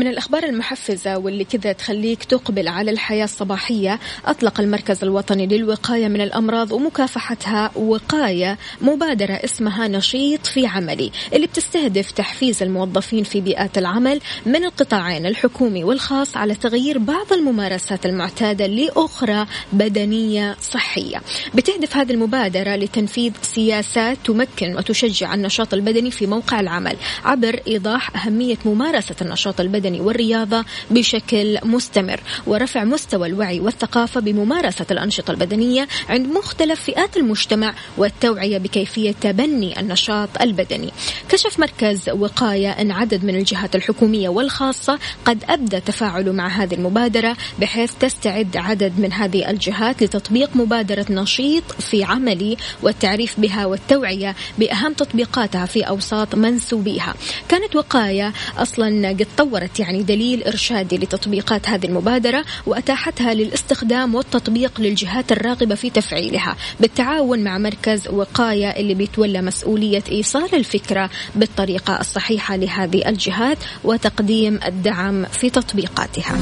من 0.00 0.06
الأخبار 0.06 0.44
المحفزة 0.44 1.18
واللي 1.18 1.44
كذا 1.44 1.72
تخليك 1.72 2.24
تقبل 2.24 2.68
على 2.68 2.90
الحياة 2.90 3.24
الصباحية 3.24 4.00
أطلق 4.26 4.60
المركز 4.60 5.04
الوطني 5.04 5.46
للوقاية 5.46 6.08
من 6.08 6.20
الأمراض 6.20 6.72
ومكافحتها 6.72 7.70
وقاية 7.76 8.58
مبادرة 8.80 9.32
اسمها 9.32 9.88
نشيط 9.88 10.46
في 10.46 10.66
عملي 10.66 11.10
اللي 11.32 11.46
بتستهدف 11.46 12.10
تحفيز 12.10 12.62
الموظفين 12.62 13.24
في 13.24 13.40
بيئات 13.40 13.78
العمل 13.78 14.20
من 14.46 14.64
القطاعين 14.64 15.26
الحكومي 15.26 15.84
والخاص 15.84 16.36
على 16.36 16.54
تغيير 16.54 16.98
بعض 16.98 17.32
الممارسات 17.32 18.06
المعتادة 18.06 18.66
لأخرى 18.66 19.46
بدنية 19.72 20.56
صحية. 20.60 21.22
بتهدف 21.54 21.96
هذه 21.96 22.10
المبادرة 22.12 22.76
لتنفيذ 22.76 23.32
سياسات 23.42 24.18
تمكن 24.24 24.76
وتشجع 24.76 25.34
النشاط 25.34 25.74
البدني 25.74 26.10
في 26.10 26.26
موقع 26.26 26.60
العمل 26.60 26.96
عبر 27.24 27.60
إيضاح 27.68 28.26
أهمية 28.26 28.58
ممارسة 28.64 29.16
النشاط 29.22 29.60
البدني 29.60 29.89
والرياضة 29.98 30.64
بشكل 30.90 31.58
مستمر 31.64 32.20
ورفع 32.46 32.84
مستوى 32.84 33.26
الوعي 33.28 33.60
والثقافة 33.60 34.20
بممارسة 34.20 34.86
الأنشطة 34.90 35.30
البدنية 35.30 35.88
عند 36.08 36.26
مختلف 36.26 36.80
فئات 36.80 37.16
المجتمع 37.16 37.74
والتوعية 37.96 38.58
بكيفية 38.58 39.12
تبني 39.20 39.80
النشاط 39.80 40.28
البدني. 40.40 40.90
كشف 41.28 41.58
مركز 41.58 42.10
وقاية 42.10 42.70
أن 42.70 42.90
عدد 42.90 43.24
من 43.24 43.36
الجهات 43.36 43.76
الحكومية 43.76 44.28
والخاصة 44.28 44.98
قد 45.24 45.44
أبدى 45.48 45.80
تفاعله 45.80 46.32
مع 46.32 46.48
هذه 46.48 46.74
المبادرة 46.74 47.36
بحيث 47.58 47.92
تستعد 48.00 48.56
عدد 48.56 48.92
من 48.98 49.12
هذه 49.12 49.50
الجهات 49.50 50.02
لتطبيق 50.02 50.56
مبادرة 50.56 51.06
نشيط 51.10 51.64
في 51.72 52.04
عملي 52.04 52.56
والتعريف 52.82 53.40
بها 53.40 53.66
والتوعية 53.66 54.36
بأهم 54.58 54.92
تطبيقاتها 54.92 55.66
في 55.66 55.82
أوساط 55.82 56.34
منسوبيها. 56.34 57.14
كانت 57.48 57.76
وقاية 57.76 58.32
أصلا 58.58 59.08
قد 59.08 59.26
طورت 59.38 59.79
يعني 59.80 60.02
دليل 60.02 60.44
إرشادي 60.44 60.98
لتطبيقات 60.98 61.68
هذه 61.68 61.86
المبادرة 61.86 62.44
وأتاحتها 62.66 63.34
للاستخدام 63.34 64.14
والتطبيق 64.14 64.80
للجهات 64.80 65.32
الراغبة 65.32 65.74
في 65.74 65.90
تفعيلها 65.90 66.56
بالتعاون 66.80 67.44
مع 67.44 67.58
مركز 67.58 68.08
وقاية 68.08 68.70
اللي 68.70 68.94
بيتولى 68.94 69.42
مسؤولية 69.42 70.02
إيصال 70.12 70.54
الفكرة 70.54 71.10
بالطريقة 71.34 72.00
الصحيحة 72.00 72.56
لهذه 72.56 73.08
الجهات 73.08 73.58
وتقديم 73.84 74.60
الدعم 74.66 75.24
في 75.24 75.50
تطبيقاتها. 75.50 76.36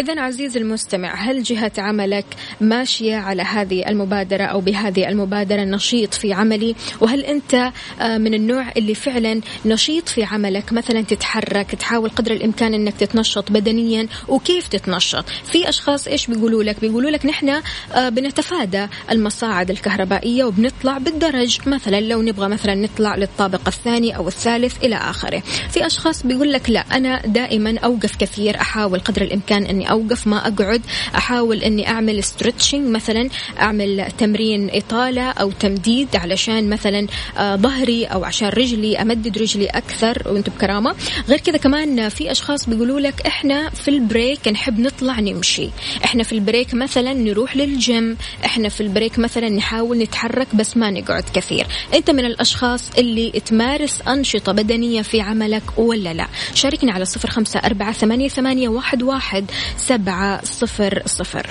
إذا 0.00 0.20
عزيزي 0.20 0.60
المستمع 0.60 1.14
هل 1.14 1.42
جهة 1.42 1.72
عملك 1.78 2.24
ماشية 2.60 3.16
على 3.16 3.42
هذه 3.42 3.88
المبادرة 3.88 4.44
أو 4.44 4.60
بهذه 4.60 5.08
المبادرة 5.08 5.60
نشيط 5.60 6.14
في 6.14 6.32
عملي؟ 6.32 6.74
وهل 7.00 7.24
أنت 7.24 7.72
آه، 8.00 8.18
من 8.18 8.34
النوع 8.34 8.72
اللي 8.76 8.94
فعلا 8.94 9.40
نشيط 9.66 10.08
في 10.08 10.24
عملك؟ 10.24 10.72
مثلا 10.72 11.00
تتحرك 11.00 11.74
تحاول 11.74 12.10
قدر 12.10 12.32
الإمكان 12.32 12.74
أنك 12.74 12.96
تتنشط 12.96 13.52
بدنيا 13.52 14.06
وكيف 14.28 14.68
تتنشط؟ 14.68 15.24
في 15.28 15.68
أشخاص 15.68 16.08
إيش 16.08 16.26
بيقولوا 16.26 16.62
لك؟ 16.62 16.80
بيقولوا 16.80 17.10
لك 17.10 17.26
نحن 17.26 17.48
آه، 17.94 18.08
بنتفادى 18.08 18.86
المصاعد 19.10 19.70
الكهربائية 19.70 20.44
وبنطلع 20.44 20.98
بالدرج 20.98 21.58
مثلا 21.66 22.00
لو 22.00 22.22
نبغى 22.22 22.48
مثلا 22.48 22.74
نطلع 22.74 23.16
للطابق 23.16 23.60
الثاني 23.66 24.16
أو 24.16 24.28
الثالث 24.28 24.84
إلى 24.84 24.96
آخره. 24.96 25.42
في 25.70 25.86
أشخاص 25.86 26.26
بيقول 26.26 26.52
لك 26.52 26.70
لا 26.70 26.80
أنا 26.80 27.26
دائما 27.26 27.78
أوقف 27.78 28.16
كثير 28.16 28.60
أحاول 28.60 29.00
قدر 29.00 29.22
الإمكان 29.22 29.66
أني 29.66 29.89
أوقف 29.90 30.26
ما 30.26 30.48
أقعد 30.48 30.82
أحاول 31.14 31.62
إني 31.62 31.88
أعمل 31.88 32.24
stretching 32.24 32.88
مثلا 32.88 33.28
أعمل 33.60 34.06
تمرين 34.18 34.70
إطالة 34.72 35.30
أو 35.30 35.50
تمديد 35.50 36.16
علشان 36.16 36.70
مثلا 36.70 37.06
آه، 37.38 37.56
ظهري 37.56 38.04
أو 38.04 38.24
عشان 38.24 38.48
رجلي 38.48 39.02
أمدد 39.02 39.38
رجلي 39.38 39.66
أكثر 39.66 40.22
وأنتم 40.26 40.52
بكرامة. 40.56 40.94
غير 41.28 41.38
كذا 41.38 41.56
كمان 41.56 42.08
في 42.08 42.30
أشخاص 42.30 42.68
بيقولوا 42.68 43.00
لك 43.00 43.26
إحنا 43.26 43.70
في 43.70 43.88
ال 43.88 43.98
break 43.98 44.48
نحب 44.48 44.80
نطلع 44.80 45.20
نمشي. 45.20 45.68
إحنا 46.04 46.22
في 46.22 46.32
ال 46.32 46.39
break 46.39 46.74
مثلا 46.74 47.12
نروح 47.12 47.56
للجيم 47.56 48.16
إحنا 48.44 48.68
في 48.68 48.80
ال 48.80 48.86
break 48.86 49.18
مثلا 49.18 49.48
نحاول 49.48 49.98
نتحرك 49.98 50.54
بس 50.54 50.76
ما 50.76 50.90
نقعد 50.90 51.24
كثير. 51.34 51.66
أنت 51.94 52.10
من 52.10 52.24
الأشخاص 52.24 52.90
اللي 52.98 53.30
تمارس 53.30 54.02
أنشطة 54.08 54.52
بدنية 54.52 55.02
في 55.02 55.20
عملك 55.20 55.62
ولا 55.76 56.14
لا؟ 56.14 56.26
شاركنا 56.54 56.92
على 56.92 57.04
صفر 57.04 57.30
خمسة 57.30 57.60
أربعة 57.60 57.92
ثمانية, 57.92 58.28
ثمانية 58.28 58.68
واحد, 58.68 59.02
واحد. 59.02 59.50
سبعة 59.80 60.44
صفر 60.44 61.02
صفر. 61.06 61.46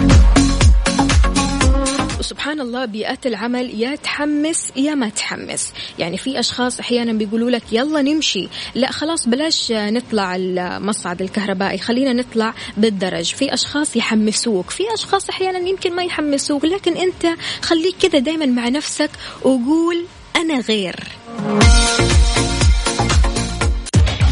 وسبحان 2.19 2.61
الله 2.61 2.85
بيئات 2.85 3.25
العمل 3.25 3.81
يا 3.81 3.95
تحمس 3.95 4.71
يا 4.75 4.95
ما 4.95 5.09
تحمس. 5.09 5.73
يعني 5.99 6.17
في 6.17 6.39
أشخاص 6.39 6.79
أحيانا 6.79 7.13
بيقولوا 7.13 7.49
لك 7.49 7.63
يلا 7.71 8.01
نمشي. 8.01 8.47
لا 8.75 8.91
خلاص 8.91 9.27
بلاش 9.27 9.71
نطلع 9.71 10.35
المصعد 10.35 11.21
الكهربائي 11.21 11.77
خلينا 11.77 12.13
نطلع 12.13 12.53
بالدرج. 12.77 13.33
في 13.33 13.53
أشخاص 13.53 13.95
يحمسوك 13.95 14.69
في 14.69 14.83
أشخاص 14.93 15.29
أحيانا 15.29 15.69
يمكن 15.69 15.95
ما 15.95 16.04
يحمسوك 16.04 16.65
لكن 16.65 16.97
أنت 16.97 17.39
خليك 17.62 17.95
كذا 18.01 18.19
دايما 18.19 18.45
مع 18.45 18.69
نفسك 18.69 19.12
وقول 19.41 20.06
أنا 20.35 20.60
غير. 20.60 20.95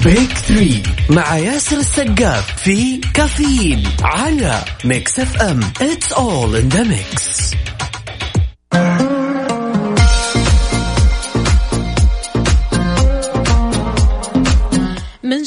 Big 0.08 0.38
Three 0.38 0.84
مع 1.10 1.38
ياسر 1.38 1.78
السقاف 1.78 2.62
في 2.62 2.98
كافيين 3.14 3.84
على 4.04 4.66
Mix 4.86 5.20
FM. 5.20 5.60
It's 5.82 6.14
all 6.14 6.56
in 6.56 6.70
the 6.70 6.84
mix 6.84 7.52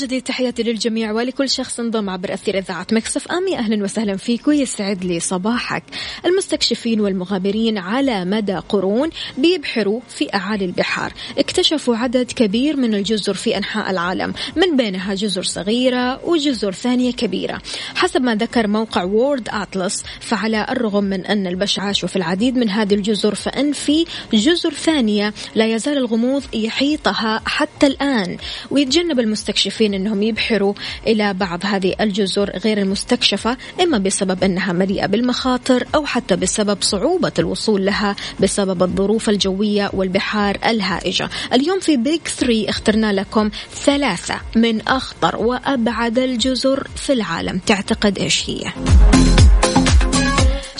جديد 0.00 0.22
تحياتي 0.22 0.62
للجميع 0.62 1.12
ولكل 1.12 1.50
شخص 1.50 1.80
انضم 1.80 2.10
عبر 2.10 2.34
أثير 2.34 2.58
إذاعة 2.58 2.86
Mix 2.92 3.28
FM 3.28 3.58
أهلا 3.58 3.84
وسهلا 3.84 4.16
فيك 4.16 4.48
ويسعد 4.48 5.04
لي 5.04 5.20
صباحك. 5.20 5.82
المستكشفين 6.26 7.00
والمغامرين 7.00 7.78
على 7.78 8.24
مدى 8.24 8.54
قرون 8.54 9.10
بيبحروا 9.38 10.00
في 10.08 10.34
أعالي 10.34 10.64
البحار. 10.64 11.12
اكتشفوا 11.38 11.96
عدد 11.96 12.32
كبير 12.32 12.76
من 12.76 12.94
الجزر 12.94 13.34
في 13.34 13.56
أنحاء 13.56 13.90
العالم 13.90 14.34
من 14.56 14.76
بينها 14.76 15.14
جزر 15.14 15.42
صغيرة 15.42 16.24
وجزر 16.24 16.72
ثانية 16.72 17.12
كبيرة. 17.12 17.62
حسب 17.94 18.22
ما 18.22 18.34
ذكر 18.34 18.66
موقع 18.66 19.04
وورد 19.04 19.48
أتلس 19.52 20.04
فعلى 20.20 20.66
الرغم 20.70 21.04
من 21.04 21.26
أن 21.26 21.46
البشر 21.46 21.82
عاشوا 21.82 22.08
في 22.08 22.16
العديد 22.16 22.56
من 22.56 22.70
هذه 22.70 22.94
الجزر 22.94 23.34
فإن 23.34 23.72
في 23.72 24.04
جزر 24.32 24.74
ثانية 24.74 25.34
لا 25.54 25.66
يزال 25.66 25.96
الغموض 25.98 26.42
يحيطها 26.54 27.42
حتى 27.46 27.86
الآن. 27.86 28.36
ويتجنب 28.70 29.20
المستكشفين 29.20 29.89
أنهم 29.94 30.22
يبحروا 30.22 30.74
إلى 31.06 31.34
بعض 31.34 31.60
هذه 31.64 31.94
الجزر 32.00 32.50
غير 32.64 32.78
المستكشفة 32.78 33.56
إما 33.82 33.98
بسبب 33.98 34.44
أنها 34.44 34.72
مليئة 34.72 35.06
بالمخاطر 35.06 35.86
أو 35.94 36.06
حتى 36.06 36.36
بسبب 36.36 36.78
صعوبة 36.80 37.32
الوصول 37.38 37.84
لها 37.84 38.16
بسبب 38.40 38.82
الظروف 38.82 39.28
الجوية 39.28 39.90
والبحار 39.92 40.58
الهائجة 40.66 41.28
اليوم 41.52 41.80
في 41.80 41.96
Big 41.96 42.20
3 42.20 42.68
اخترنا 42.68 43.12
لكم 43.12 43.50
ثلاثة 43.84 44.34
من 44.56 44.80
أخطر 44.80 45.36
وأبعد 45.36 46.18
الجزر 46.18 46.88
في 46.96 47.12
العالم 47.12 47.58
تعتقد 47.58 48.18
إيش 48.18 48.50
هي؟ 48.50 48.72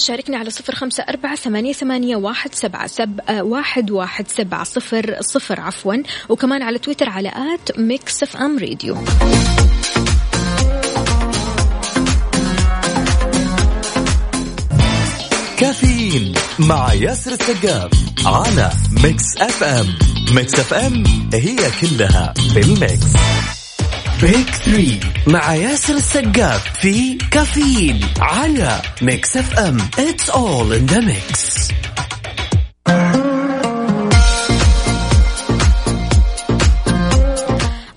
شاركنا 0.01 0.39
على 0.39 0.51
صفر 0.51 0.75
خمسة 0.75 1.03
أربعة 1.09 1.37
ثمانية, 1.37 1.73
ثمانية 1.73 2.17
واحد, 2.17 2.55
سبعة 2.55 2.87
سب 2.87 3.21
آه، 3.29 3.43
واحد, 3.43 3.91
واحد 3.91 4.29
سبعة 4.29 4.65
صفر 4.65 5.17
صفر 5.21 5.61
عفوا. 5.61 5.95
وكمان 6.29 6.63
على 6.63 6.79
تويتر 6.79 7.09
على 7.09 7.29
at 7.29 7.79
Mix 7.79 8.23
FM 8.23 8.59
Radio. 8.59 8.97
كافيين 15.59 16.35
مع 16.59 16.93
ياسر 16.93 17.33
السقاف 17.33 17.91
على 18.27 18.71
Mix 19.05 19.25
FM. 19.39 19.87
Mix 20.35 20.55
FM 20.55 21.05
هي 21.35 21.57
كلها 21.81 22.35
في 22.55 22.61
ال 22.61 22.80
mix. 22.80 23.60
Big 24.23 24.51
Three 24.51 25.01
مع 25.27 25.55
ياسر 25.55 25.95
السقاف 25.95 26.79
في 26.81 27.15
كافيين 27.31 28.01
على 28.21 28.83
Mix 29.03 29.37
FM 29.37 29.79
It's 29.99 30.31
all 30.31 30.73
in 30.73 30.87
the 30.87 31.01
mix 31.01 31.69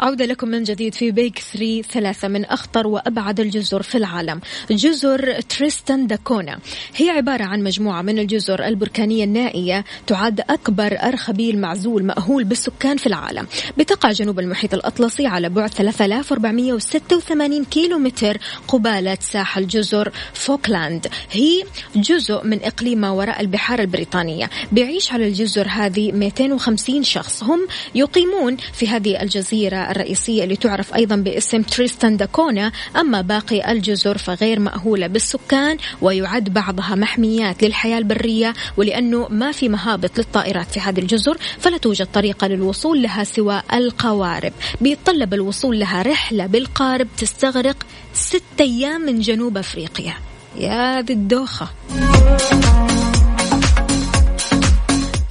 عودة 0.04 0.26
لكم 0.26 0.48
من 0.48 0.64
جديد 0.64 0.94
في 0.94 1.12
Big 1.12 1.40
3 1.40 1.82
ثلاثة 1.82 2.28
من 2.28 2.46
أخطر 2.46 2.88
وأبعد 2.88 3.40
الجزر 3.40 3.82
في 3.82 3.98
العالم. 3.98 4.42
جزر 4.72 5.42
تريستان 5.42 6.08
داكونا. 6.08 6.60
هي 6.96 7.10
عبارة 7.10 7.44
عن 7.44 7.64
مجموعة 7.64 8.02
من 8.02 8.20
الجزر 8.20 8.66
البركانية 8.66 9.24
النائية 9.24 9.86
تعد 10.08 10.40
أكبر 10.40 10.98
أرخبيل 11.04 11.60
معزول 11.60 12.04
مأهول 12.04 12.44
بالسكان 12.44 12.98
في 12.98 13.08
العالم. 13.08 13.48
بتقع 13.78 14.12
جنوب 14.12 14.40
المحيط 14.40 14.74
الأطلسي 14.74 15.28
على 15.28 15.50
بعد 15.50 15.70
3486 15.70 17.66
كيلو 17.66 17.98
متر 17.98 18.38
قبالة 18.68 19.18
ساحل 19.22 19.68
جزر 19.68 20.12
فوكلاند. 20.34 21.08
هي 21.32 21.64
جزء 21.96 22.44
من 22.44 22.64
إقليم 22.64 22.98
ما 23.02 23.10
وراء 23.10 23.42
البحار 23.42 23.80
البريطانية. 23.80 24.50
بيعيش 24.72 25.14
على 25.14 25.28
الجزر 25.28 25.68
هذه 25.70 26.12
250 26.12 27.04
شخص. 27.04 27.44
هم 27.44 27.68
يقيمون 27.96 28.58
في 28.74 28.88
هذه 28.88 29.22
الجزيرة 29.22 29.93
الرئيسية 29.94 30.44
اللي 30.44 30.56
تعرف 30.56 30.96
أيضا 30.96 31.16
باسم 31.16 31.62
تريستان 31.62 32.18
داكونا. 32.18 32.72
أما 32.96 33.22
باقي 33.22 33.72
الجزر 33.72 34.18
فغير 34.18 34.60
مأهولة 34.60 35.08
بالسكان 35.08 35.78
ويعد 36.02 36.50
بعضها 36.50 36.96
محميات 36.96 37.64
للحياة 37.64 37.98
البرية 37.98 38.54
ولأنه 38.78 39.28
ما 39.30 39.52
في 39.52 39.70
مهابط 39.70 40.18
للطائرات 40.18 40.72
في 40.72 40.80
هذه 40.80 41.00
الجزر 41.00 41.38
فلا 41.60 41.78
توجد 41.78 42.08
طريقة 42.14 42.48
للوصول 42.48 43.02
لها 43.02 43.24
سوى 43.24 43.62
القوارب. 43.74 44.54
بيتطلب 44.82 45.34
الوصول 45.34 45.80
لها 45.80 46.02
رحلة 46.02 46.46
بالقارب 46.46 47.08
تستغرق 47.18 47.86
ست 48.14 48.44
أيام 48.60 49.02
من 49.02 49.20
جنوب 49.20 49.58
أفريقيا. 49.58 50.14
يا 50.58 51.02
ذي 51.02 51.14
الدوخة. 51.14 51.68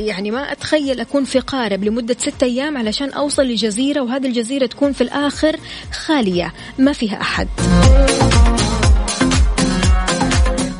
يعني 0.07 0.31
ما 0.31 0.53
أتخيل 0.53 1.01
أكون 1.01 1.25
في 1.25 1.39
قارب 1.39 1.85
لمدة 1.85 2.17
ستة 2.19 2.45
أيام 2.45 2.79
علشان 2.79 3.11
أوصل 3.11 3.43
لجزيرة 3.43 4.01
وهذه 4.01 4.27
الجزيرة 4.27 4.67
تكون 4.67 4.93
في 4.93 5.01
الآخر 5.01 5.57
خالية 5.93 6.53
ما 6.79 6.93
فيها 6.93 7.21
أحد. 7.21 7.49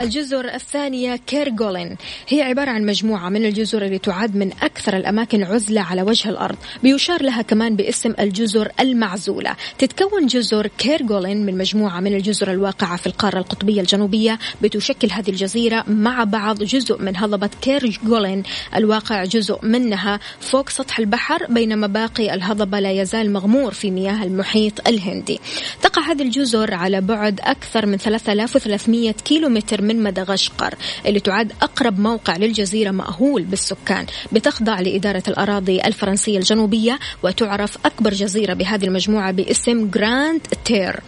الجزر 0.03 0.55
الثانية 0.55 1.17
كيرغولين. 1.17 1.97
هي 2.29 2.43
عبارة 2.43 2.71
عن 2.71 2.87
مجموعة 2.87 3.29
من 3.29 3.45
الجزر 3.45 3.85
اللي 3.85 3.99
تعد 3.99 4.37
من 4.37 4.51
أكثر 4.63 4.97
الأماكن 4.97 5.43
عزلة 5.43 5.81
على 5.81 6.03
وجه 6.03 6.29
الأرض. 6.29 6.57
بيشار 6.83 7.23
لها 7.23 7.43
كمان 7.43 7.77
باسم 7.77 8.15
الجزر 8.21 8.73
المعزولة. 8.81 9.57
تتكون 9.79 10.27
جزر 10.27 10.67
كيرغولين 10.79 11.47
من 11.47 11.59
مجموعة 11.59 12.01
من 12.01 12.15
الجزر 12.15 12.51
الواقعة 12.53 12.97
في 12.97 13.07
القارة 13.07 13.39
القطبية 13.39 13.81
الجنوبية. 13.81 14.39
بتشكل 14.63 15.11
هذه 15.11 15.31
الجزيرة 15.31 15.85
مع 15.89 16.25
بعض 16.25 16.63
جزء 16.63 17.03
من 17.03 17.17
هضبة 17.17 17.51
كيرغولين. 17.63 18.43
الواقع 18.77 19.25
جزء 19.25 19.59
منها 19.63 20.21
فوق 20.41 20.69
سطح 20.69 20.99
البحر 20.99 21.47
بينما 21.49 21.87
باقي 21.87 22.35
الهضبة 22.35 22.81
لا 22.81 22.91
يزال 22.91 23.33
مغمور 23.33 23.73
في 23.73 23.91
مياه 23.91 24.25
المحيط 24.25 24.89
الهندي. 24.89 25.41
تقع 25.83 26.03
هذه 26.03 26.23
الجزر 26.23 26.75
على 26.75 27.01
بعد 27.01 27.41
أكثر 27.41 27.87
من 27.87 27.97
3300 27.97 29.13
كيلومتر 29.13 29.83
من 29.83 29.92
مدغشقر 29.95 30.75
اللي 31.07 31.21
تعد 31.21 31.53
أقرب 31.63 32.01
موقع 32.01 32.37
للجزيرة 32.37 32.91
مأهول 32.91 33.43
بالسكان 33.43 34.07
بتخضع 34.33 34.81
لإدارة 34.81 35.23
الأراضي 35.29 35.81
الفرنسية 35.81 36.39
الجنوبية 36.39 36.99
وتعرف 37.23 37.79
أكبر 37.87 38.11
جزيرة 38.15 38.55
بهذه 38.55 38.85
المجموعة 38.85 39.33
باسم 39.33 39.91
جراند 39.91 40.41
تير 40.65 41.01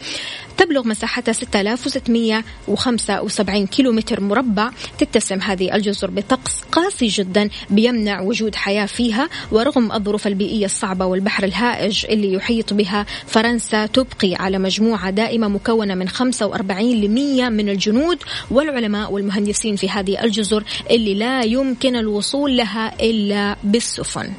تبلغ 0.57 0.89
مساحتها 0.89 1.33
6675 1.33 3.67
كيلومتر 3.67 4.21
مربع 4.21 4.71
تتسم 4.99 5.41
هذه 5.41 5.75
الجزر 5.75 6.11
بطقس 6.11 6.63
قاسي 6.73 7.07
جدا 7.07 7.49
بيمنع 7.71 8.21
وجود 8.21 8.55
حياة 8.55 8.87
فيها 8.87 9.29
ورغم 9.53 9.93
الظروف 9.93 10.27
البيئية 10.27 10.65
الصعبة 10.65 11.05
والبحر 11.05 11.45
الهائج 11.45 12.07
اللي 12.07 12.33
يحيط 12.33 12.73
بها 12.73 13.07
فرنسا 13.27 13.87
تبقي 13.87 14.35
على 14.35 14.59
مجموعة 14.59 15.11
دائمة 15.11 15.49
مكونة 15.49 15.95
من 15.95 16.09
45 16.09 16.91
ل 16.91 17.09
100 17.09 17.49
من 17.49 17.69
الجنود 17.69 18.19
والعلماء 18.51 19.13
والمهندسين 19.13 19.77
في 19.77 19.91
هذه 19.91 20.25
الجزر 20.25 20.65
اللي 20.91 21.15
لا 21.15 21.45
يمكن 21.45 21.97
الوصول 21.97 22.57
لها 22.57 22.95
إلا 23.01 23.57
بالسفن. 23.65 24.31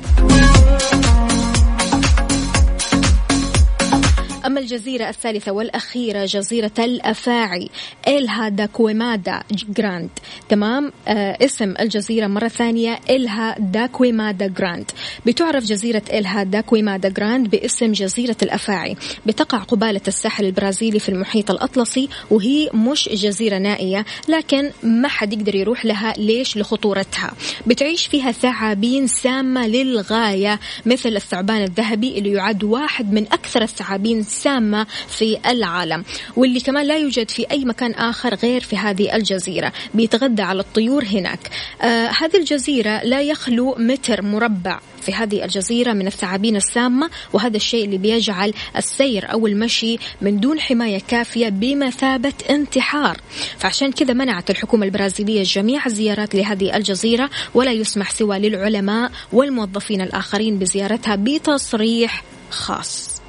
أما 4.46 4.60
الجزيرة 4.60 5.10
الثالثة 5.10 5.52
والأخيرة 5.52 6.26
جزيرة 6.26 6.72
الأفاعي 6.80 7.70
إلها 8.08 8.50
دا 8.50 8.65
كويمادا 8.65 9.40
جراند. 9.52 10.10
تمام؟ 10.50 10.92
آه 11.08 11.38
اسم 11.46 11.74
الجزيرة 11.80 12.28
مرة 12.28 12.48
ثانية 12.48 13.00
إلها 13.10 13.56
دا 13.60 13.74
كويمادا 13.74 14.48
جراند. 14.48 14.92
بتعرف 15.26 15.64
جزيرة 15.64 16.02
إلها 16.14 16.44
دا 16.44 16.55
كويمادا 16.55 17.10
جراند 17.10 17.50
باسم 17.50 17.92
جزيرة 17.92 18.36
الأفاعي. 18.42 18.96
بتقع 19.26 19.58
قبالة 19.58 20.02
الساحل 20.08 20.46
البرازيلي 20.46 21.00
في 21.00 21.10
المحيط 21.10 21.52
الأطلسي 21.52 22.10
وهي 22.32 22.70
مش 22.74 23.10
جزيرة 23.10 23.58
نائية 23.58 24.06
لكن 24.28 24.72
ما 24.84 25.08
حد 25.08 25.34
يقدر 25.34 25.56
يروح 25.56 25.86
لها. 25.86 26.14
ليش؟ 26.18 26.58
لخطورتها. 26.58 27.34
بتعيش 27.68 28.08
فيها 28.08 28.32
ثعابين 28.32 29.08
سامة 29.08 29.68
للغاية 29.68 30.60
مثل 30.86 31.10
الثعبان 31.16 31.64
الذهبي 31.64 32.18
اللي 32.18 32.32
يعد 32.32 32.64
واحد 32.64 33.14
من 33.14 33.24
أكثر 33.24 33.62
الثعابين 33.62 34.24
سامة 34.36 34.88
في 35.08 35.38
العالم 35.46 36.04
واللي 36.36 36.60
كمان 36.60 36.86
لا 36.86 36.98
يوجد 36.98 37.30
في 37.30 37.46
أي 37.52 37.66
مكان 37.66 37.92
آخر 37.92 38.36
غير 38.36 38.62
في 38.62 38.78
هذه 38.78 39.16
الجزيرة 39.16 39.74
بيتغذى 39.94 40.42
على 40.42 40.60
الطيور 40.60 41.04
هناك. 41.04 41.40
آه 41.82 42.08
هذه 42.08 42.38
الجزيرة 42.38 43.04
لا 43.04 43.22
يخلو 43.22 43.76
متر 43.80 44.22
مربع 44.22 44.80
في 45.02 45.14
هذه 45.14 45.44
الجزيرة 45.44 45.94
من 45.94 46.08
الثعابين 46.08 46.56
السامة 46.56 47.10
وهذا 47.34 47.58
الشيء 47.58 47.86
اللي 47.86 47.98
بيجعل 47.98 48.54
السير 48.78 49.32
أو 49.32 49.48
المشي 49.48 49.98
من 50.22 50.40
دون 50.40 50.60
حماية 50.60 51.02
كافية 51.08 51.50
بمثابة 51.50 52.34
انتحار. 52.50 53.18
فعشان 53.58 53.92
كذا 53.92 54.14
منعت 54.14 54.50
الحكومة 54.50 54.86
البرازيلية 54.86 55.44
جميع 55.44 55.86
الزيارات 55.86 56.36
لهذه 56.36 56.76
الجزيرة 56.78 57.30
ولا 57.54 57.72
يسمح 57.72 58.12
سوى 58.12 58.40
للعلماء 58.40 59.12
والموظفين 59.34 60.02
الآخرين 60.02 60.60
بزيارتها 60.60 61.16
بتصريح 61.16 62.24
خاص. 62.50 63.22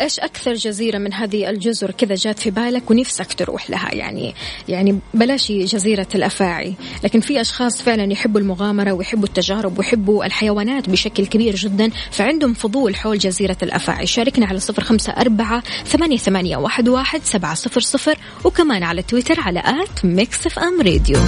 إيش 0.00 0.20
أكثر 0.20 0.54
جزيرة 0.54 0.98
من 0.98 1.12
هذه 1.12 1.50
الجزر 1.50 1.90
كذا 1.90 2.14
جات 2.14 2.38
في 2.38 2.50
بالك 2.50 2.90
ونفسك 2.90 3.32
تروح 3.32 3.70
لها؟ 3.70 3.94
يعني 3.94 4.34
يعني 4.68 4.98
بلاش 5.14 5.52
جزيرة 5.52 6.06
الأفاعي 6.14 6.74
لكن 7.04 7.20
في 7.20 7.40
أشخاص 7.40 7.82
فعلا 7.82 8.12
يحبوا 8.12 8.40
المغامرة 8.40 8.92
ويحبوا 8.92 9.24
التجارب 9.24 9.78
ويحبوا 9.78 10.24
الحيوانات 10.24 10.88
بشكل 10.88 11.26
كبير 11.26 11.54
جدا 11.54 11.90
فعندهم 12.10 12.54
فضول 12.54 12.96
حول 12.96 13.18
جزيرة 13.18 13.56
الأفاعي. 13.62 14.06
شاركنا 14.06 14.46
على 14.46 14.60
صفر 14.60 14.84
خمسة 14.84 15.12
أربعة 15.12 15.62
ثمانية, 15.86 16.16
ثمانية 16.16 16.56
واحد, 16.56 16.88
واحد 16.88 17.20
سبعة 17.24 17.54
صفر 17.54 17.80
صفر 17.80 18.18
وكمان 18.44 18.82
على 18.82 19.02
تويتر 19.02 19.40
على 19.40 19.60
at 19.60 20.04
Mix 20.04 20.46
FM 20.46 20.80
Radio. 20.80 21.18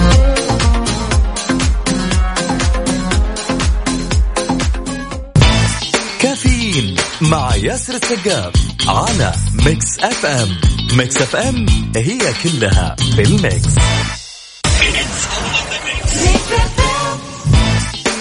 مع 7.32 7.54
ياسر 7.54 7.94
السقاف 7.94 8.52
على 8.88 9.32
Mix 9.66 9.98
FM. 10.00 10.56
Mix 10.92 11.16
FM 11.16 11.66
هي 11.96 12.18
كلها 12.42 12.96
بال 13.16 13.39
mix 13.39 13.74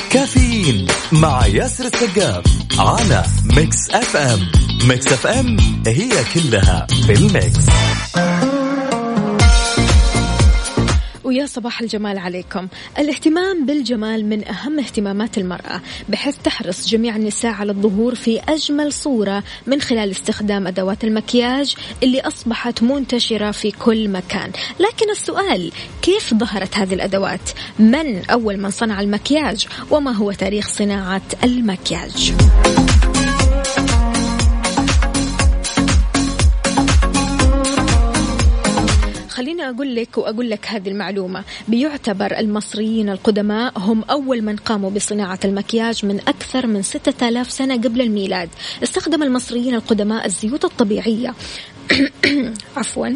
كافيين 0.09 0.87
مع 1.11 1.45
ياسر 1.45 1.85
السقاف 1.85 2.43
على 2.79 3.25
Mix 3.43 3.89
FM. 3.89 4.51
Mix 4.87 5.07
FM 5.07 5.57
هي 5.87 6.11
كلها 6.33 6.87
بال 7.07 7.30
mix 7.30 7.65
ويا 11.31 11.45
صباح 11.45 11.81
الجمال 11.81 12.17
عليكم. 12.17 12.67
الاهتمام 12.99 13.65
بالجمال 13.65 14.25
من 14.25 14.47
أهم 14.47 14.79
اهتمامات 14.79 15.37
المرأة 15.37 15.81
بحيث 16.09 16.37
تحرص 16.43 16.87
جميع 16.87 17.15
النساء 17.15 17.51
على 17.51 17.71
الظهور 17.71 18.15
في 18.15 18.39
أجمل 18.39 18.93
صورة 18.93 19.43
من 19.67 19.81
خلال 19.81 20.11
استخدام 20.11 20.67
أدوات 20.67 21.03
المكياج 21.03 21.75
اللي 22.03 22.21
أصبحت 22.21 22.83
منتشرة 22.83 23.51
في 23.51 23.71
كل 23.71 24.09
مكان. 24.09 24.51
لكن 24.79 25.09
السؤال 25.11 25.71
كيف 26.01 26.33
ظهرت 26.33 26.77
هذه 26.77 26.93
الأدوات؟ 26.93 27.49
من 27.79 28.25
أول 28.25 28.57
من 28.57 28.69
صنع 28.69 29.01
المكياج؟ 29.01 29.67
وما 29.91 30.11
هو 30.11 30.31
تاريخ 30.31 30.67
صناعة 30.67 31.21
المكياج؟ 31.43 32.33
خليني 39.41 39.69
أقول 39.69 39.95
لك 39.95 40.17
وأقول 40.17 40.49
لك 40.49 40.65
هذه 40.67 40.89
المعلومة. 40.89 41.43
بيعتبر 41.67 42.37
المصريين 42.39 43.09
القدماء 43.09 43.73
هم 43.79 44.03
أول 44.03 44.41
من 44.41 44.55
قاموا 44.55 44.89
بصناعة 44.89 45.39
المكياج 45.45 46.05
من 46.05 46.19
أكثر 46.19 46.67
من 46.67 46.81
6000 46.81 47.51
سنة 47.51 47.75
قبل 47.75 48.01
الميلاد. 48.01 48.49
استخدم 48.83 49.23
المصريين 49.23 49.75
القدماء 49.75 50.25
الزيوت 50.25 50.65
الطبيعية. 50.65 51.33
عفواً. 52.77 53.15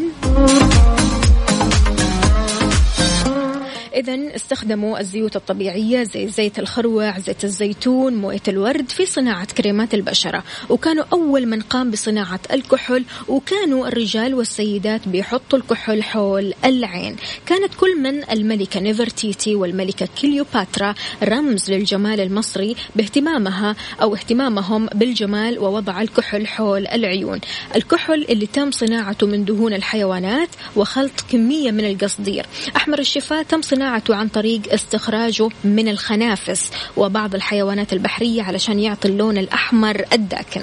إذا 3.95 4.35
استخدموا 4.35 4.99
الزيوت 4.99 5.35
الطبيعية 5.35 6.03
زي 6.03 6.27
زيت 6.27 6.59
الخروع 6.59 7.19
زيت 7.19 7.43
الزيتون 7.43 8.15
موية 8.15 8.41
الورد 8.47 8.89
في 8.89 9.05
صناعة 9.05 9.45
كريمات 9.45 9.93
البشرة. 9.93 10.43
وكانوا 10.69 11.03
أول 11.13 11.45
من 11.45 11.61
قام 11.61 11.91
بصناعة 11.91 12.39
الكحول 12.53 13.03
وكانوا 13.27 13.87
الرجال 13.87 14.33
والسيدات 14.33 15.07
بيحطوا 15.07 15.59
الكحول 15.59 16.03
حول 16.03 16.53
العين. 16.65 17.15
كانت 17.45 17.73
كل 17.73 18.01
من 18.01 18.29
الملكة 18.31 18.79
نيفرتيتي 18.79 19.55
والملكة 19.55 20.07
كليوباترا 20.21 20.95
رمز 21.23 21.71
للجمال 21.71 22.21
المصري 22.21 22.75
باهتمامها 22.95 23.75
أو 24.01 24.15
اهتمامهم 24.15 24.85
بالجمال 24.85 25.59
ووضع 25.59 26.01
الكحول 26.01 26.47
حول 26.47 26.87
العيون. 26.87 27.39
الكحول 27.75 28.25
اللي 28.29 28.45
تم 28.45 28.71
صناعته 28.71 29.27
من 29.27 29.45
دهون 29.45 29.73
الحيوانات 29.73 30.49
وخلط 30.75 31.21
كمية 31.31 31.71
من 31.71 31.85
القصدير. 31.85 32.45
أحمر 32.75 32.99
الشفاة 32.99 33.41
تم 33.41 33.61
صناعته 33.85 34.15
عن 34.15 34.27
طريق 34.27 34.73
استخراجه 34.73 35.49
من 35.63 35.87
الخنافس 35.87 36.71
وبعض 36.97 37.35
الحيوانات 37.35 37.93
البحرية 37.93 38.43
علشان 38.43 38.79
يعطي 38.79 39.07
اللون 39.07 39.37
الأحمر 39.37 40.05
الداكن. 40.13 40.61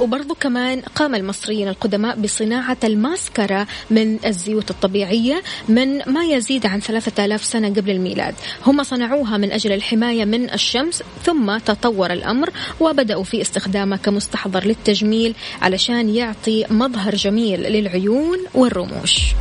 وبرضو 0.00 0.34
كمان 0.34 0.80
قام 0.80 1.14
المصريين 1.14 1.68
القدماء 1.68 2.20
بصناعة 2.20 2.76
الماسكرا 2.84 3.66
من 3.90 4.18
الزيوت 4.26 4.70
الطبيعية 4.70 5.42
من 5.68 5.98
ما 6.06 6.24
يزيد 6.24 6.66
عن 6.66 6.80
ثلاثة 6.80 7.24
آلاف 7.24 7.44
سنة 7.44 7.68
قبل 7.68 7.90
الميلاد. 7.90 8.34
هم 8.66 8.82
صنعوها 8.82 9.36
من 9.36 9.52
أجل 9.52 9.72
الحماية 9.72 10.24
من 10.24 10.50
الشمس 10.50 11.02
ثم 11.24 11.58
تطور 11.58 12.12
الأمر 12.12 12.50
وبدأوا 12.80 13.24
في 13.24 13.40
استخدامها 13.40 13.98
كمستحضر 13.98 14.64
للتجميل 14.64 15.34
علشان 15.62 16.08
يعطي 16.08 16.64
مظهر 16.70 17.14
جميل 17.14 17.60
للعيون 17.60 18.38
والرموش. 18.54 19.34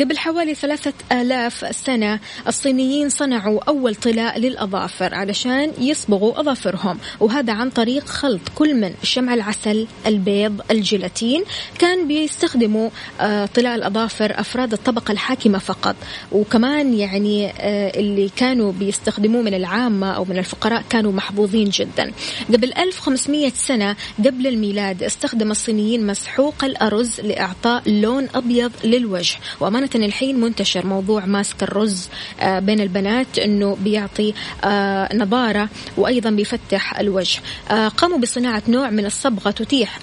قبل 0.00 0.18
حوالي 0.18 0.54
ثلاثة 0.54 0.92
آلاف 1.12 1.76
سنة 1.76 2.20
الصينيين 2.48 3.08
صنعوا 3.08 3.60
أول 3.68 3.94
طلاء 3.94 4.38
للأظافر 4.38 5.14
علشان 5.14 5.72
يصبغوا 5.78 6.40
أظافرهم 6.40 6.98
وهذا 7.20 7.52
عن 7.52 7.70
طريق 7.70 8.06
خلط 8.06 8.40
كل 8.54 8.74
من 8.74 8.94
شمع 9.02 9.34
العسل 9.34 9.86
البيض 10.06 10.60
الجيلاتين. 10.70 11.44
كان 11.78 12.08
بيستخدموا 12.08 12.90
آه، 13.20 13.46
طلاء 13.46 13.74
الأظافر 13.74 14.40
أفراد 14.40 14.72
الطبقة 14.72 15.12
الحاكمة 15.12 15.58
فقط. 15.58 15.96
وكمان 16.32 16.94
يعني 16.94 17.46
آه، 17.50 17.98
اللي 18.00 18.30
كانوا 18.36 18.72
بيستخدموه 18.72 19.42
من 19.42 19.54
العامة 19.54 20.12
أو 20.12 20.24
من 20.24 20.38
الفقراء 20.38 20.84
كانوا 20.90 21.12
محظوظين 21.12 21.70
جدا. 21.70 22.12
قبل 22.48 22.72
1500 22.78 23.52
سنة 23.54 23.96
قبل 24.18 24.46
الميلاد 24.46 25.02
استخدم 25.02 25.50
الصينيين 25.50 26.06
مسحوق 26.06 26.64
الأرز 26.64 27.20
لإعطاء 27.20 27.82
لون 27.86 28.28
أبيض 28.34 28.72
للوجه 28.84 29.36
وأمانة 29.82 30.06
الحين 30.06 30.40
منتشر 30.40 30.86
موضوع 30.86 31.24
ماسك 31.24 31.62
الرز 31.62 32.08
آه، 32.40 32.58
بين 32.58 32.80
البنات 32.80 33.38
أنه 33.38 33.76
بيعطي 33.80 34.34
آه، 34.64 35.08
نضارة 35.14 35.68
وأيضا 35.96 36.30
بيفتح 36.30 37.00
الوجه. 37.00 37.40
آه، 37.70 37.88
قاموا 37.88 38.18
بصناعة 38.18 38.62
نوع 38.68 38.90
من 38.90 39.06
الصبغة 39.06 39.50
تتيح 39.50 39.98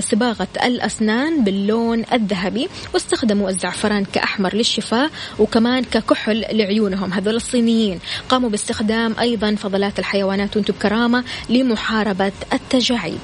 صباغة 0.00 0.48
الأسنان 0.64 1.44
باللون 1.44 2.04
الذهبي 2.12 2.68
واستخدموا 2.94 3.48
الزعفران 3.48 4.04
كأحمر 4.04 4.54
للشفاء 4.54 5.10
وكمان 5.38 5.84
ككحل 5.84 6.44
لعيونهم. 6.52 7.12
هذول 7.12 7.34
الصينيين 7.36 7.98
قاموا 8.28 8.50
باستخدام 8.50 9.14
أيضا 9.20 9.54
فضلات 9.54 9.98
الحيوانات 9.98 10.56
وأنتم 10.56 10.74
بكرامة 10.74 11.24
لمحاربة 11.48 12.32
التجاعيد. 12.52 13.18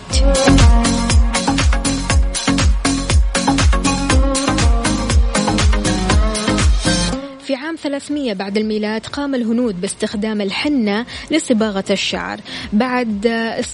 عام 7.62 7.76
300 7.76 8.32
بعد 8.32 8.56
الميلاد 8.56 9.06
قام 9.06 9.34
الهنود 9.34 9.80
باستخدام 9.80 10.40
الحنة 10.40 11.06
لصباغة 11.30 11.84
الشعر. 11.90 12.40
بعد 12.72 13.20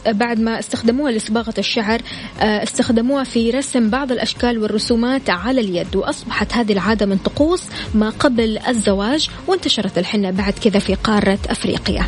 بعد 0.06 0.40
ما 0.40 0.58
استخدموها 0.58 1.12
لصباغة 1.12 1.54
الشعر 1.58 2.02
آه، 2.40 2.62
استخدموها 2.62 3.24
في 3.24 3.50
رسم 3.50 3.90
بعض 3.90 4.12
الأشكال 4.12 4.58
والرسومات 4.58 5.30
على 5.30 5.60
اليد 5.60 5.96
وأصبحت 5.96 6.52
هذه 6.52 6.72
العادة 6.72 7.06
من 7.06 7.16
طقوس 7.16 7.62
ما 7.94 8.10
قبل 8.10 8.58
الزواج 8.68 9.30
وانتشرت 9.46 9.98
الحنة 9.98 10.30
بعد 10.30 10.52
كذا 10.52 10.78
في 10.78 10.94
قارة 10.94 11.38
أفريقيا. 11.48 12.06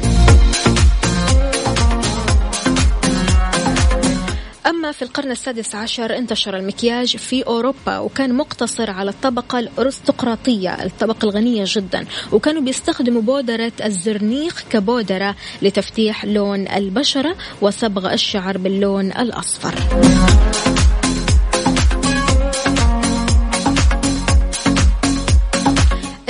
أما 4.71 4.93
في 4.93 5.03
القرن 5.03 5.31
السادس 5.31 5.75
عشر 5.75 6.17
انتشر 6.17 6.57
المكياج 6.57 7.17
في 7.17 7.47
أوروبا 7.47 7.99
وكان 7.99 8.35
مقتصر 8.35 8.91
على 8.91 9.11
الطبقة 9.11 9.59
الأرستقراطية 9.59 10.85
الطبقة 10.85 11.25
الغنية 11.25 11.65
جدا 11.67 12.05
وكانوا 12.33 12.63
بيستخدموا 12.63 13.23
بودرة 13.23 13.73
الزرنيخ 13.85 14.65
كبودرة 14.71 15.37
لتفتيح 15.63 16.25
لون 16.25 16.69
البشرة 16.69 17.37
وصبغ 17.61 18.13
الشعر 18.13 18.59
باللون 18.59 19.07
الأصفر. 19.13 19.75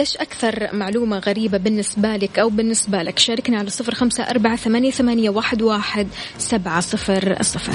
إيش 0.01 0.17
أكثر 0.17 0.69
معلومة 0.73 1.19
غريبة 1.19 1.59
بالنسبة 1.59 2.17
لك 2.17 2.39
أو 2.39 2.49
بالنسبة 2.49 3.03
لك؟ 3.03 3.19
شاركنا 3.19 3.59
على 3.59 3.71
صفر 3.71 3.95
خمسة 3.95 4.25
أربعة 4.25 4.57
ثمانية, 4.57 4.91
ثمانية 4.91 5.31
واحد, 5.31 5.63
واحد 5.63 6.09
سبعة 6.39 6.81
صفر 6.81 7.37
صفر. 7.43 7.73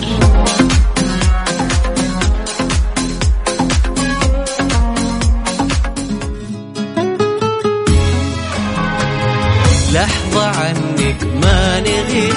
لحظة 9.93 10.45
عنك 10.45 11.23
ما 11.43 11.79
نغي 11.79 12.29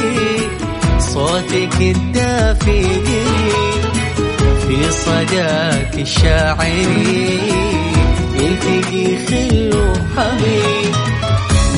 صوتك 0.98 1.80
الدافي 1.80 2.82
في 4.66 4.90
صداك 4.90 5.94
الشاعري. 5.98 7.68
نلتقي 8.48 9.16
خل 9.26 9.70
وحبيب 9.76 10.94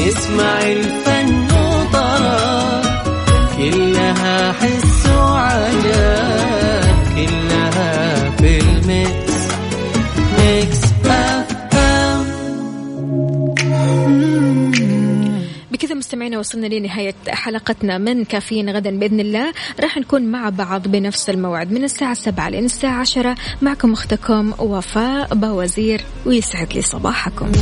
نسمع 0.07 0.63
الفن 0.63 1.45
وطرب 1.53 2.85
كلها 3.57 4.53
حس 4.53 5.07
وعجب 5.17 6.95
كلها 7.17 8.31
في 8.39 8.59
الميكس 8.61 9.30
مستمعينا 16.01 16.39
وصلنا 16.39 16.67
لنهاية 16.67 17.15
حلقتنا 17.29 17.99
من 17.99 18.25
كافيين 18.25 18.71
غدا 18.71 18.99
بإذن 18.99 19.21
الله. 19.21 19.53
راح 19.81 19.99
نكون 19.99 20.23
مع 20.23 20.49
بعض 20.49 20.89
بنفس 20.89 21.31
الموعد 21.31 21.73
من 21.73 21.85
الساعة 21.85 22.15
7 22.15 22.49
لين 22.49 22.65
الساعة 22.65 23.01
10 23.01 23.35
معكم 23.63 23.93
أختكم 23.93 24.53
وفاء 24.59 25.35
بوزير 25.35 26.05
ويسعد 26.27 26.73
لي 26.73 26.83
صباحكم. 26.83 27.53